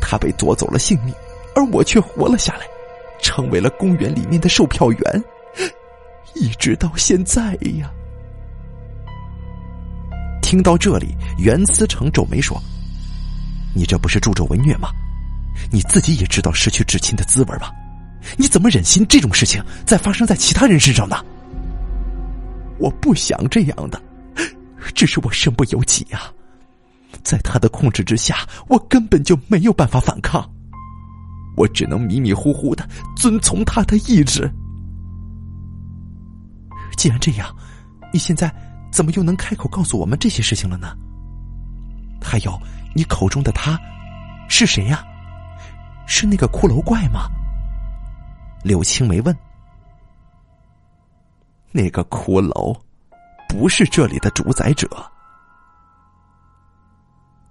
[0.00, 1.14] 他被夺走了性命，
[1.54, 2.66] 而我却活了下来，
[3.20, 5.24] 成为了公园里面的售票员，
[6.34, 7.90] 一直到现在呀。
[10.42, 12.60] 听到这里，袁思成皱眉说
[13.74, 14.88] ：“你这不是助纣为虐吗？
[15.72, 17.72] 你自己也知道失去至亲的滋味吧？
[18.36, 21.16] 你怎么忍心这种事情再发生在其他人身上呢？”
[22.78, 24.00] 我不想这样的。
[24.94, 26.20] 只是我身不由己呀，
[27.22, 30.48] 在他的控制之下，我根本就没有办法反抗，
[31.56, 34.50] 我只能迷迷糊糊的遵从他的意志。
[36.96, 37.54] 既然这样，
[38.12, 38.54] 你现在
[38.90, 40.96] 怎么又能开口告诉我们这些事情了呢？
[42.22, 42.60] 还有，
[42.94, 43.78] 你口中的他
[44.48, 45.04] 是谁呀？
[46.06, 47.28] 是那个骷髅怪吗？
[48.62, 49.36] 柳青梅问。
[51.72, 52.85] 那个骷髅。
[53.48, 54.88] 不是这里的主宰者，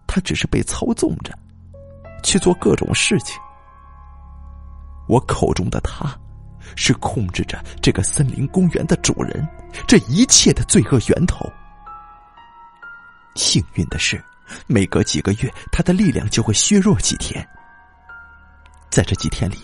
[0.05, 1.37] 他只是被操纵着
[2.23, 3.39] 去做各种事情。
[5.07, 6.17] 我口中的他，
[6.75, 9.47] 是控制着这个森林公园的主人，
[9.87, 11.45] 这一切的罪恶源头。
[13.35, 14.23] 幸运的是，
[14.67, 17.47] 每隔几个月，他的力量就会削弱几天。
[18.89, 19.57] 在这几天里，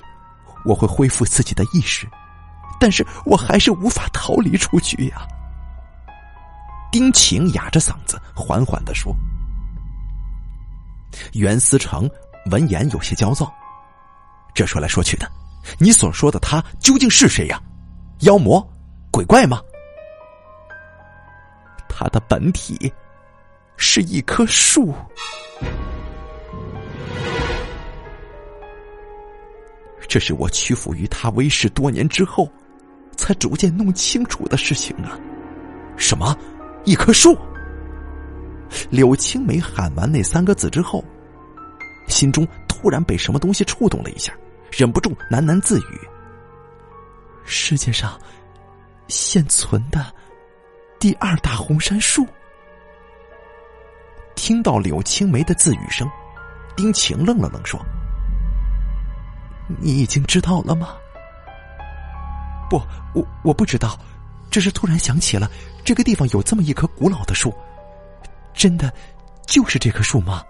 [0.65, 2.07] 我会恢复自己的意识，
[2.79, 5.25] 但是我还是无法逃离出去呀。
[6.91, 9.15] 丁晴哑着嗓子缓缓的说
[11.33, 12.09] ：“袁思成
[12.51, 13.51] 闻言有些焦躁，
[14.53, 15.25] 这说来说去的，
[15.79, 17.61] 你所说的他究竟是谁呀？
[18.19, 18.61] 妖魔、
[19.09, 19.61] 鬼怪吗？
[21.87, 22.91] 他的本体
[23.77, 24.93] 是一棵树，
[30.09, 32.51] 这是我屈服于他威势多年之后，
[33.15, 35.17] 才逐渐弄清楚的事情啊！
[35.95, 36.37] 什么？”
[36.83, 37.37] 一棵树。
[38.89, 41.03] 柳青梅喊完那三个字之后，
[42.07, 44.33] 心中突然被什么东西触动了一下，
[44.71, 45.99] 忍不住喃喃自语
[47.43, 48.19] ：“世界上
[49.07, 50.05] 现存的
[50.99, 52.25] 第二大红杉树。”
[54.35, 56.09] 听到柳青梅的自语声，
[56.75, 57.79] 丁晴愣了愣，说
[59.79, 60.95] ：“你已经知道了吗
[62.69, 62.81] ？”“不，
[63.13, 63.99] 我我不知道。”
[64.49, 65.49] 只是突然想起了，
[65.83, 67.53] 这个地方有这么一棵古老的树，
[68.53, 68.93] 真的
[69.45, 70.41] 就是这棵树吗？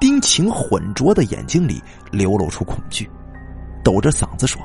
[0.00, 3.10] 丁晴浑浊的眼睛里流露出恐惧，
[3.82, 4.60] 抖着嗓子说：“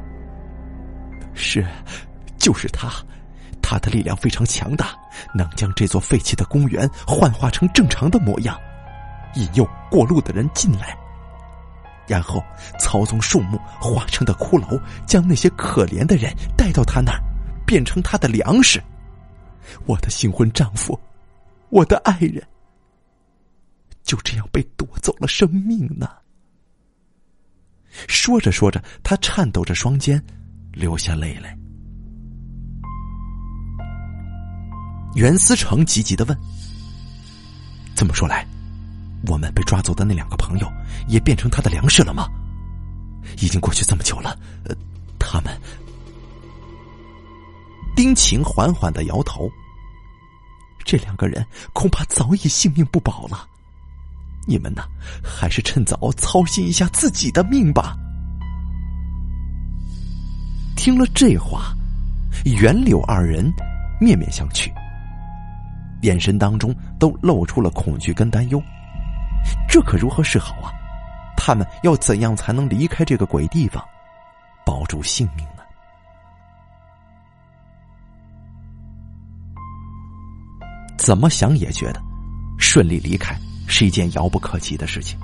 [1.33, 1.65] 是，
[2.37, 2.91] 就是他，
[3.61, 4.87] 他的力量非常强大，
[5.33, 8.59] 能将这座废弃的公园幻化成正常的模样，
[9.35, 10.97] 引诱过路的人进来。”
[12.05, 12.43] 然后
[12.79, 17.21] 操纵树木化成的骷髅，将那些可怜的人带到他那儿，
[17.69, 18.81] 变成他的粮食。
[19.85, 20.99] 我的新婚丈夫，
[21.69, 22.43] 我的爱人，
[24.01, 26.09] 就这样被夺走了生命呢。
[28.07, 30.19] 说着说着，他颤抖着双肩，
[30.73, 31.55] 流下泪来。
[35.13, 36.35] 袁思成急急的问
[37.95, 38.43] ：“这么说来？”
[39.27, 40.67] 我们被抓走的那两个朋友，
[41.07, 42.27] 也变成他的粮食了吗？
[43.39, 44.75] 已经过去这么久了，呃，
[45.19, 45.55] 他们。
[47.99, 49.51] 丁晴缓缓的摇头。
[50.85, 53.45] 这两个人恐怕早已性命不保了。
[54.47, 54.83] 你们呢，
[55.21, 57.97] 还是趁早操心一下自己的命吧。
[60.77, 61.73] 听了这话，
[62.45, 63.51] 袁柳二人
[63.99, 64.71] 面面相觑，
[66.03, 68.63] 眼神当中都露出了恐惧跟担忧。
[69.67, 70.71] 这可如何是好啊？
[71.35, 73.83] 他们要怎样才能离开这个鬼地方，
[74.65, 75.45] 保住性命？
[80.99, 82.01] 怎么想也觉得，
[82.57, 83.33] 顺利离开
[83.67, 85.17] 是一件遥不可及的事情。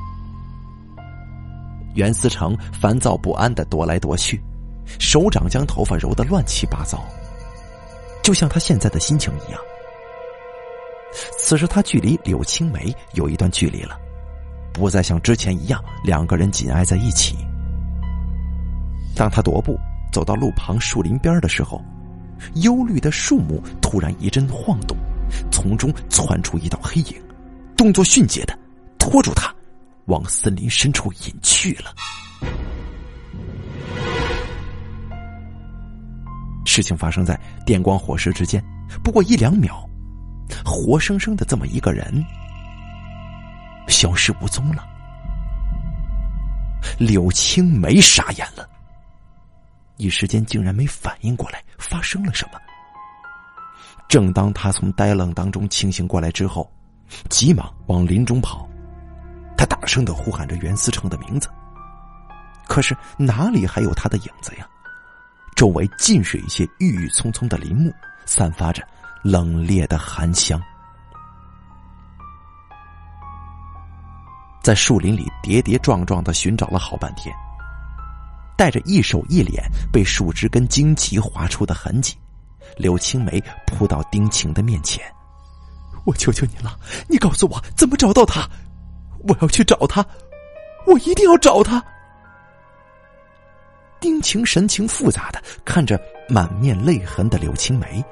[1.96, 4.42] 袁思成烦躁不安的踱来踱去，
[5.00, 7.04] 手掌将头发揉得乱七八糟，
[8.24, 9.60] 就像他现在的心情一样。
[11.38, 14.00] 此时他距离柳青梅有一段距离了。
[14.74, 17.36] 不再像之前一样，两个人紧挨在一起。
[19.14, 19.78] 当他踱步
[20.12, 21.82] 走到路旁树林边的时候，
[22.56, 24.98] 幽绿的树木突然一阵晃动，
[25.52, 27.22] 从中窜出一道黑影，
[27.78, 28.58] 动作迅捷的
[28.98, 29.54] 拖住他，
[30.06, 31.94] 往森林深处隐去了。
[36.66, 38.64] 事情发生在电光火石之间，
[39.04, 39.88] 不过一两秒，
[40.66, 42.24] 活生生的这么一个人。
[43.88, 44.84] 消失无踪了。
[46.98, 48.68] 柳青梅傻眼了，
[49.98, 52.60] 一时间竟然没反应过来发生了什么。
[54.08, 56.72] 正当他从呆愣当中清醒过来之后，
[57.30, 58.68] 急忙往林中跑，
[59.58, 61.50] 他大声的呼喊着袁思成的名字。
[62.68, 64.68] 可是哪里还有他的影子呀？
[65.56, 67.94] 周围尽是一些郁郁葱葱的林木，
[68.26, 68.86] 散发着
[69.24, 70.62] 冷冽的寒香。
[74.62, 77.34] 在树林里跌跌撞撞的寻找了好半天，
[78.58, 82.18] 带着一手一脸被树枝跟荆棘划出的痕迹，
[82.78, 85.04] 柳青梅扑到丁晴的面前
[86.06, 88.48] ：“我求求你了，你告诉我怎么找到他，
[89.28, 90.06] 我要去找他，
[90.86, 91.84] 我一定要找他。”
[94.00, 96.00] 丁晴神情复杂的看着
[96.30, 98.04] 满面泪痕的柳青梅：“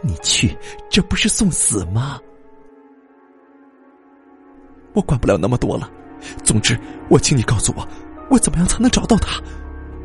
[0.00, 0.56] 你去，
[0.88, 2.20] 这不是送死吗？”
[4.94, 5.90] 我管不了那么多了，
[6.44, 6.78] 总之，
[7.10, 7.86] 我请你告诉我，
[8.30, 9.42] 我怎么样才能找到他？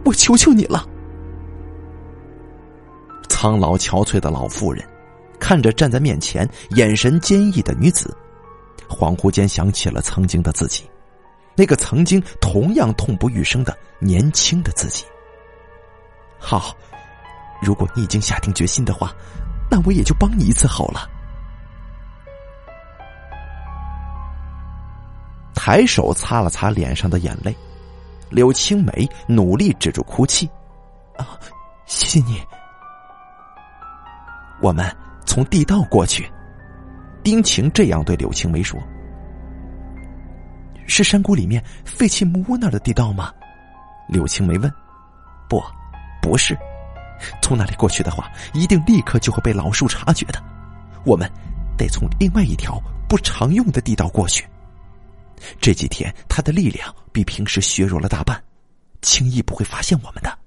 [0.03, 0.83] 我求求你了！
[3.29, 4.85] 苍老憔悴的老妇人
[5.39, 8.13] 看着站在面前、眼神坚毅的女子，
[8.89, 10.83] 恍惚间想起了曾经的自己，
[11.55, 15.05] 那个曾经同样痛不欲生的年轻的自己。
[16.37, 16.75] 好，
[17.61, 19.13] 如果你已经下定决心的话，
[19.71, 21.09] 那我也就帮你一次好了。
[25.53, 27.55] 抬手擦了擦脸上的眼泪，
[28.29, 30.49] 柳青梅努力止住哭泣。
[31.15, 31.39] 啊，
[31.85, 32.41] 谢谢你。
[34.61, 34.85] 我们
[35.25, 36.29] 从地道过去。
[37.23, 38.79] 丁晴这样对柳青梅说
[40.87, 43.33] ：“是山谷里面废弃木屋那儿的地道吗？”
[44.07, 44.71] 柳青梅问。
[45.49, 45.61] “不，
[46.21, 46.57] 不是。
[47.41, 50.41] 从那里过去的话，一定立刻就会被老树察觉的。
[51.05, 51.29] 我们
[51.77, 54.47] 得从另外一条不常用的地道过去。”
[55.59, 58.41] 这几天他的力量比平时削弱了大半，
[59.01, 60.37] 轻易不会发现我们的。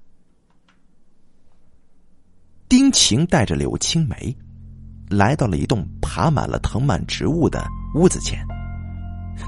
[2.75, 4.35] 丁晴带着柳青梅，
[5.07, 7.63] 来到了一栋爬满了藤蔓植物的
[7.93, 8.43] 屋子前。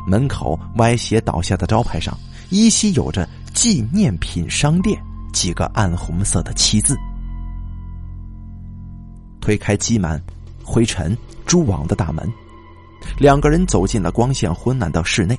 [0.05, 2.15] 门口歪斜倒下的招牌上，
[2.51, 5.01] 依稀有着“纪念品商店”
[5.33, 6.95] 几个暗红色的漆字。
[9.41, 10.21] 推开积满
[10.63, 12.31] 灰尘、蛛网的大门。
[13.17, 15.35] 两个人走进了光线昏暗的室内，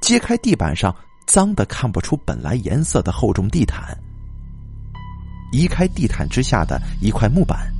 [0.00, 0.96] 揭开地板上
[1.26, 3.94] 脏的看不出本来颜色的厚重地毯，
[5.56, 7.72] 移开地毯之下的一块木板，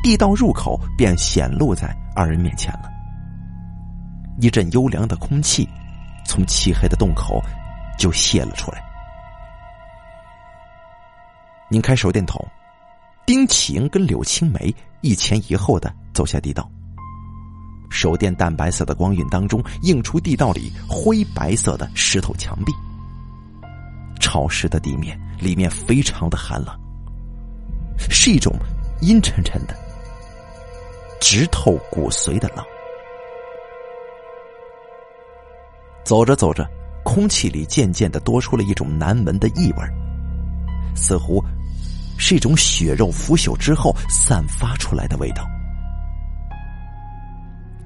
[0.00, 2.88] 地道入口便显露在二人面前了。
[4.40, 5.68] 一阵幽凉的空气
[6.24, 7.42] 从漆黑的洞口
[7.98, 8.80] 就泄了出来。
[11.68, 12.40] 拧开手电筒，
[13.26, 16.70] 丁晴跟柳青梅一前一后的走下地道。
[17.90, 22.72] 手电淡白色的光晕当中，映出地道里灰白色的石头墙壁。
[24.20, 26.76] 潮湿的地面，里面非常的寒冷，
[27.98, 28.54] 是一种
[29.00, 29.74] 阴沉沉的、
[31.20, 32.64] 直透骨髓的冷。
[36.04, 36.68] 走着走着，
[37.02, 39.82] 空气里渐渐的多出了一种难闻的异味
[40.94, 41.42] 似乎
[42.18, 45.44] 是一种血肉腐朽之后散发出来的味道。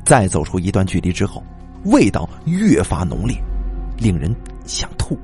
[0.04, 1.42] 再走出一段距离之后，
[1.84, 3.36] 味道越发浓烈，
[3.96, 5.18] 令人想吐。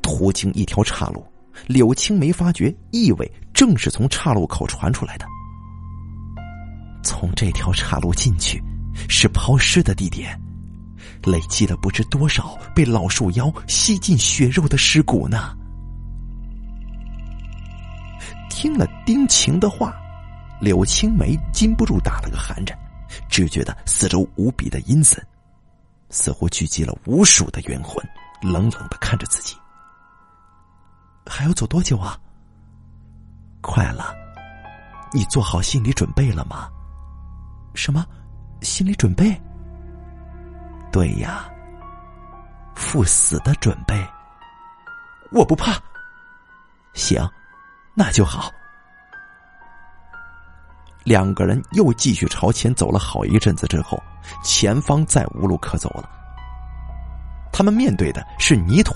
[0.00, 1.24] 途经一条岔路，
[1.66, 5.26] 柳青梅发觉异味正是从岔路口传出来的。
[7.04, 8.62] 从这条岔路进去，
[9.08, 10.40] 是抛尸的地点，
[11.24, 15.56] 累积了不知多少被老树妖吸尽血肉的尸骨呢。
[18.48, 19.94] 听了丁晴的话，
[20.60, 22.78] 柳青梅禁不住打了个寒颤，
[23.28, 25.20] 只觉得四周无比的阴森，
[26.10, 27.96] 似乎聚集了无数的冤魂，
[28.42, 29.56] 冷冷的看着自己。
[31.26, 32.18] 还要走多久啊？
[33.60, 34.14] 快了，
[35.12, 36.68] 你做好心理准备了吗？
[37.74, 38.04] 什么？
[38.60, 39.40] 心理准备？
[40.92, 41.48] 对呀，
[42.74, 43.94] 赴死的准备。
[45.30, 45.80] 我不怕。
[46.92, 47.26] 行，
[47.94, 48.52] 那就好。
[51.04, 54.00] 两个人又继续朝前走了好一阵子之后，
[54.44, 56.08] 前方再无路可走了。
[57.52, 58.94] 他们面对的是泥土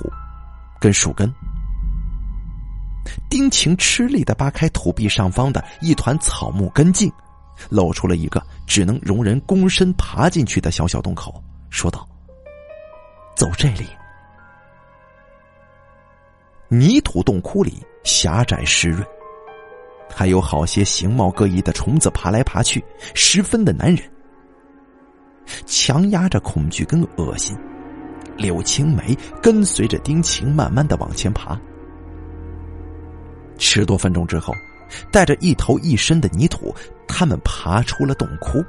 [0.79, 1.33] 跟树根。
[3.29, 7.13] 丁晴吃力的扒开土壁上方的一团草木根茎。
[7.71, 12.07] 露出了一个只能容人躬身爬进去的小小洞口，说道
[13.35, 13.87] ：“走这里。”
[16.69, 19.03] 泥土洞窟里狭窄湿润，
[20.15, 22.85] 还有好些形貌各异的虫子爬来爬去，
[23.15, 24.07] 十分的难忍。
[25.65, 27.57] 强压着恐惧跟恶心，
[28.37, 31.59] 柳青梅跟随着丁晴慢慢的往前爬。
[33.59, 34.55] 十多分钟之后。
[35.11, 36.73] 带着一头一身的泥土，
[37.09, 38.65] 他们爬出了洞窟。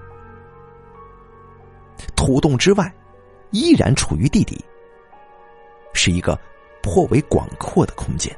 [2.15, 2.91] 土洞之外，
[3.51, 4.59] 依然处于地底，
[5.93, 6.35] 是一个
[6.81, 8.35] 颇为广阔的空间。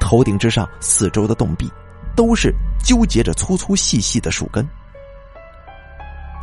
[0.00, 1.70] 头顶之上，四周的洞壁
[2.16, 2.52] 都是
[2.84, 4.68] 纠结着粗粗细细的树根。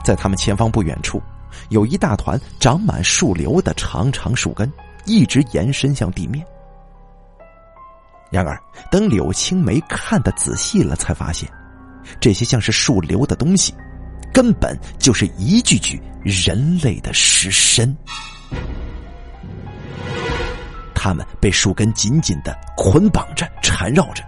[0.06, 1.22] 在他们前方不远处，
[1.68, 4.72] 有一大团长满树瘤的长长树根，
[5.06, 6.46] 一直延伸向地面。
[8.32, 8.58] 然而，
[8.90, 11.52] 等柳青梅看得仔细了，才发现，
[12.20, 13.74] 这些像是树瘤的东西，
[14.34, 17.94] 根本就是一具具人类的尸身。
[20.96, 24.24] 他们被树根紧紧的捆绑着、缠绕着，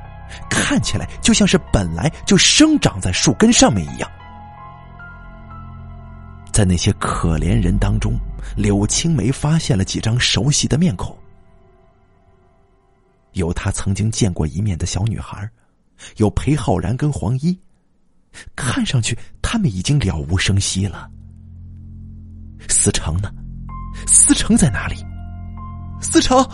[0.49, 4.11] 看起来就像是本来就生长在树根上面一样。
[6.51, 8.19] 在那些可怜人当中，
[8.57, 11.17] 柳青梅发现了几张熟悉的面孔。
[13.33, 15.49] 有他曾经见过一面的小女孩，
[16.17, 17.57] 有裴浩然跟黄一，
[18.55, 21.09] 看上去他们已经了无声息了。
[22.67, 23.31] 思成呢？
[24.07, 24.95] 思成在哪里？
[26.01, 26.45] 思成，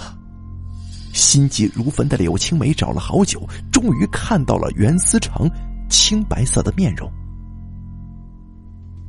[1.13, 5.49] 心急如焚的柳青梅找了好久，终于看到了袁思成
[5.89, 7.11] 青白色的面容。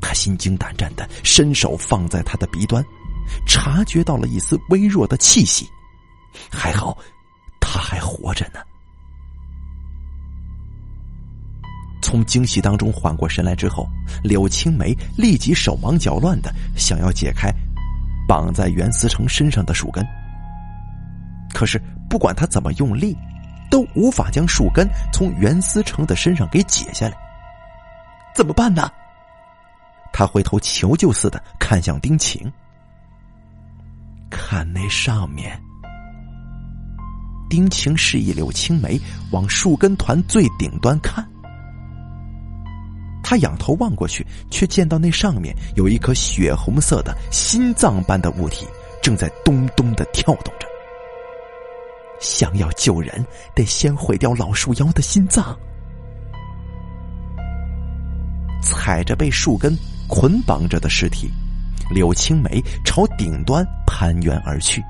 [0.00, 2.84] 他心惊胆战的伸手放在他的鼻端，
[3.46, 5.66] 察觉到了一丝微弱的气息，
[6.50, 6.96] 还好。
[7.72, 8.58] 他还活着呢。
[12.02, 13.86] 从惊喜当中缓过神来之后，
[14.24, 17.48] 柳青梅立即手忙脚乱的想要解开
[18.26, 20.04] 绑在袁思成身上的树根，
[21.54, 23.16] 可是不管他怎么用力，
[23.70, 27.16] 都无法将树根从袁思成的身上给解下来。
[28.34, 28.90] 怎么办呢？
[30.12, 32.52] 他回头求救似的看向丁晴，
[34.28, 35.56] 看那上面。
[37.50, 38.98] 丁晴示意柳青梅
[39.32, 41.28] 往树根团最顶端看，
[43.22, 48.66] 他仰头望过去，却见到那上面有一颗血红色的心脏般的物体
[49.02, 50.66] 正在咚咚的跳动着。
[52.20, 55.58] 想要救人，得先毁掉老树妖的心脏。
[58.62, 61.30] 踩着被树根捆绑着的尸体，
[61.92, 64.80] 柳青梅朝顶端攀援而去。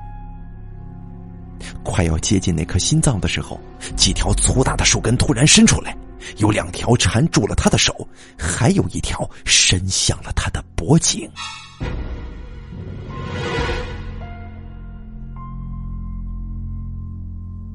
[1.83, 3.59] 快要接近那颗心脏的时候，
[3.95, 5.95] 几条粗大的树根突然伸出来，
[6.37, 8.07] 有两条缠住了他的手，
[8.37, 11.29] 还有一条伸向了他的脖颈。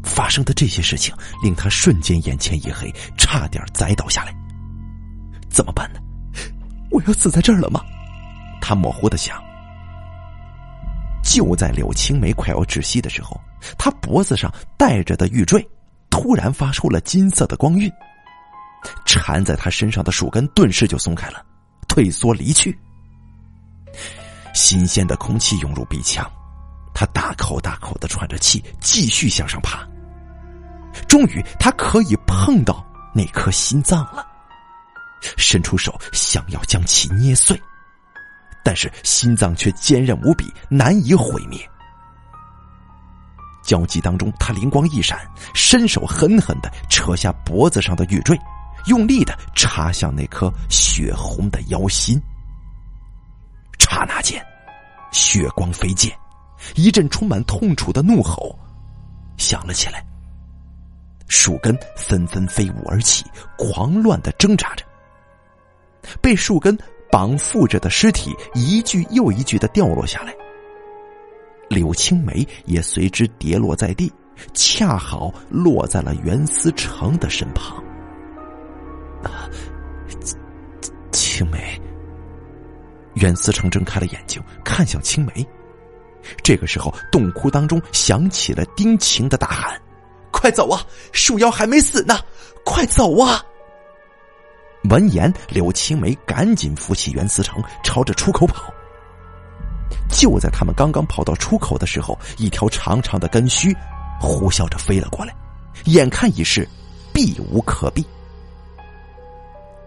[0.02, 4.34] 发生的这些事情令他瞬间眼前一黑，差点栽倒下来。
[5.50, 6.00] 怎么办呢？
[6.90, 7.82] 我要死在这儿了吗？
[8.60, 9.45] 他模糊的想。
[11.26, 13.38] 就在柳青梅快要窒息的时候，
[13.76, 15.66] 她脖子上戴着的玉坠
[16.08, 17.92] 突然发出了金色的光晕，
[19.04, 21.44] 缠在她身上的树根顿时就松开了，
[21.88, 22.78] 退缩离去。
[24.54, 26.24] 新鲜的空气涌入鼻腔，
[26.94, 29.86] 他大口大口的喘着气，继续向上爬。
[31.08, 34.24] 终于，他可以碰到那颗心脏了，
[35.36, 37.60] 伸出手想要将其捏碎。
[38.66, 41.56] 但是心脏却坚韧无比，难以毁灭。
[43.62, 45.16] 焦急当中，他灵光一闪，
[45.54, 48.36] 伸手狠狠的扯下脖子上的玉坠，
[48.86, 52.20] 用力的插向那颗血红的腰心。
[53.78, 54.44] 刹那间，
[55.12, 56.12] 血光飞溅，
[56.74, 58.58] 一阵充满痛楚的怒吼
[59.36, 60.04] 响了起来。
[61.28, 63.24] 树根纷纷飞舞而起，
[63.56, 64.84] 狂乱的挣扎着。
[66.20, 66.76] 被树根
[67.16, 70.34] 绑缚着的尸体一具又一具的掉落下来。
[71.66, 74.12] 柳青梅也随之跌落在地，
[74.52, 77.82] 恰好落在了袁思成的身旁。
[81.10, 81.80] 青梅。
[83.14, 85.32] 袁思成睁开了眼睛，看向青梅。
[86.42, 89.80] 这个时候，洞窟当中响起了丁晴的大喊
[90.30, 90.84] ：“快走啊！
[91.12, 92.18] 树妖还没死呢，
[92.62, 93.42] 快走啊！”
[94.88, 98.72] 闻言，柳青梅赶紧扶起袁思成，朝着出口跑。
[100.08, 103.74] 就在他们刚刚跑到出口的时候，一条长长的根须
[104.20, 105.34] 呼啸着飞了过来，
[105.84, 106.68] 眼看已是
[107.12, 108.04] 避无可避。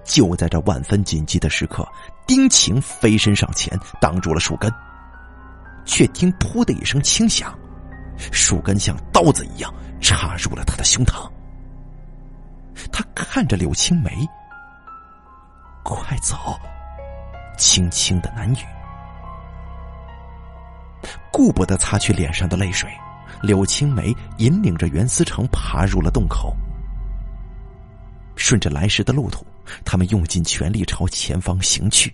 [0.04, 1.88] 就在这万分紧急的时刻，
[2.26, 4.74] 丁晴飞身上前挡住了树根，
[5.86, 7.58] 却听“噗”的一声轻响，
[8.32, 11.30] 树根像刀子一样插入了他的胸膛。
[12.92, 14.10] 他看着柳青梅
[15.84, 16.38] ：“快走！”
[17.58, 18.66] 轻轻的喃语。
[21.32, 22.90] 顾不得擦去脸上的泪水，
[23.42, 26.56] 柳青梅引领着袁思成爬入了洞口。
[28.36, 29.46] 顺着来时的路途，
[29.84, 32.14] 他们用尽全力朝前方行去。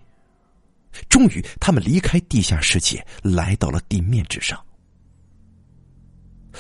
[1.10, 4.60] 终于，他们离开地下世界，来到了地面之上。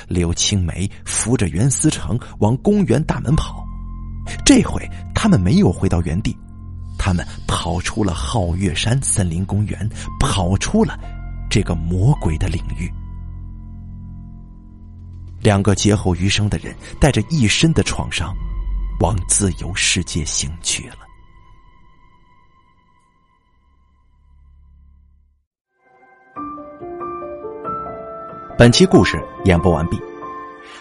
[0.07, 3.65] 柳青梅扶着袁思成往公园大门跑，
[4.45, 6.37] 这回他们没有回到原地，
[6.97, 9.89] 他们跑出了皓月山森林公园，
[10.19, 10.97] 跑出了。
[11.47, 12.91] 这个魔鬼的领域，
[15.41, 18.35] 两个劫后余生的人带着一身的创伤，
[18.99, 20.97] 往自由世界行去了。
[28.57, 29.97] 本期故事演播完毕。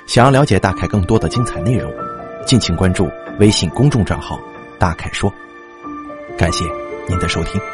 [0.06, 1.92] 想要了解大凯更多的精彩内容，
[2.44, 3.08] 敬请关注
[3.38, 4.40] 微信公众账号
[4.80, 5.32] “大凯说”。
[6.36, 6.64] 感谢
[7.08, 7.73] 您的收听。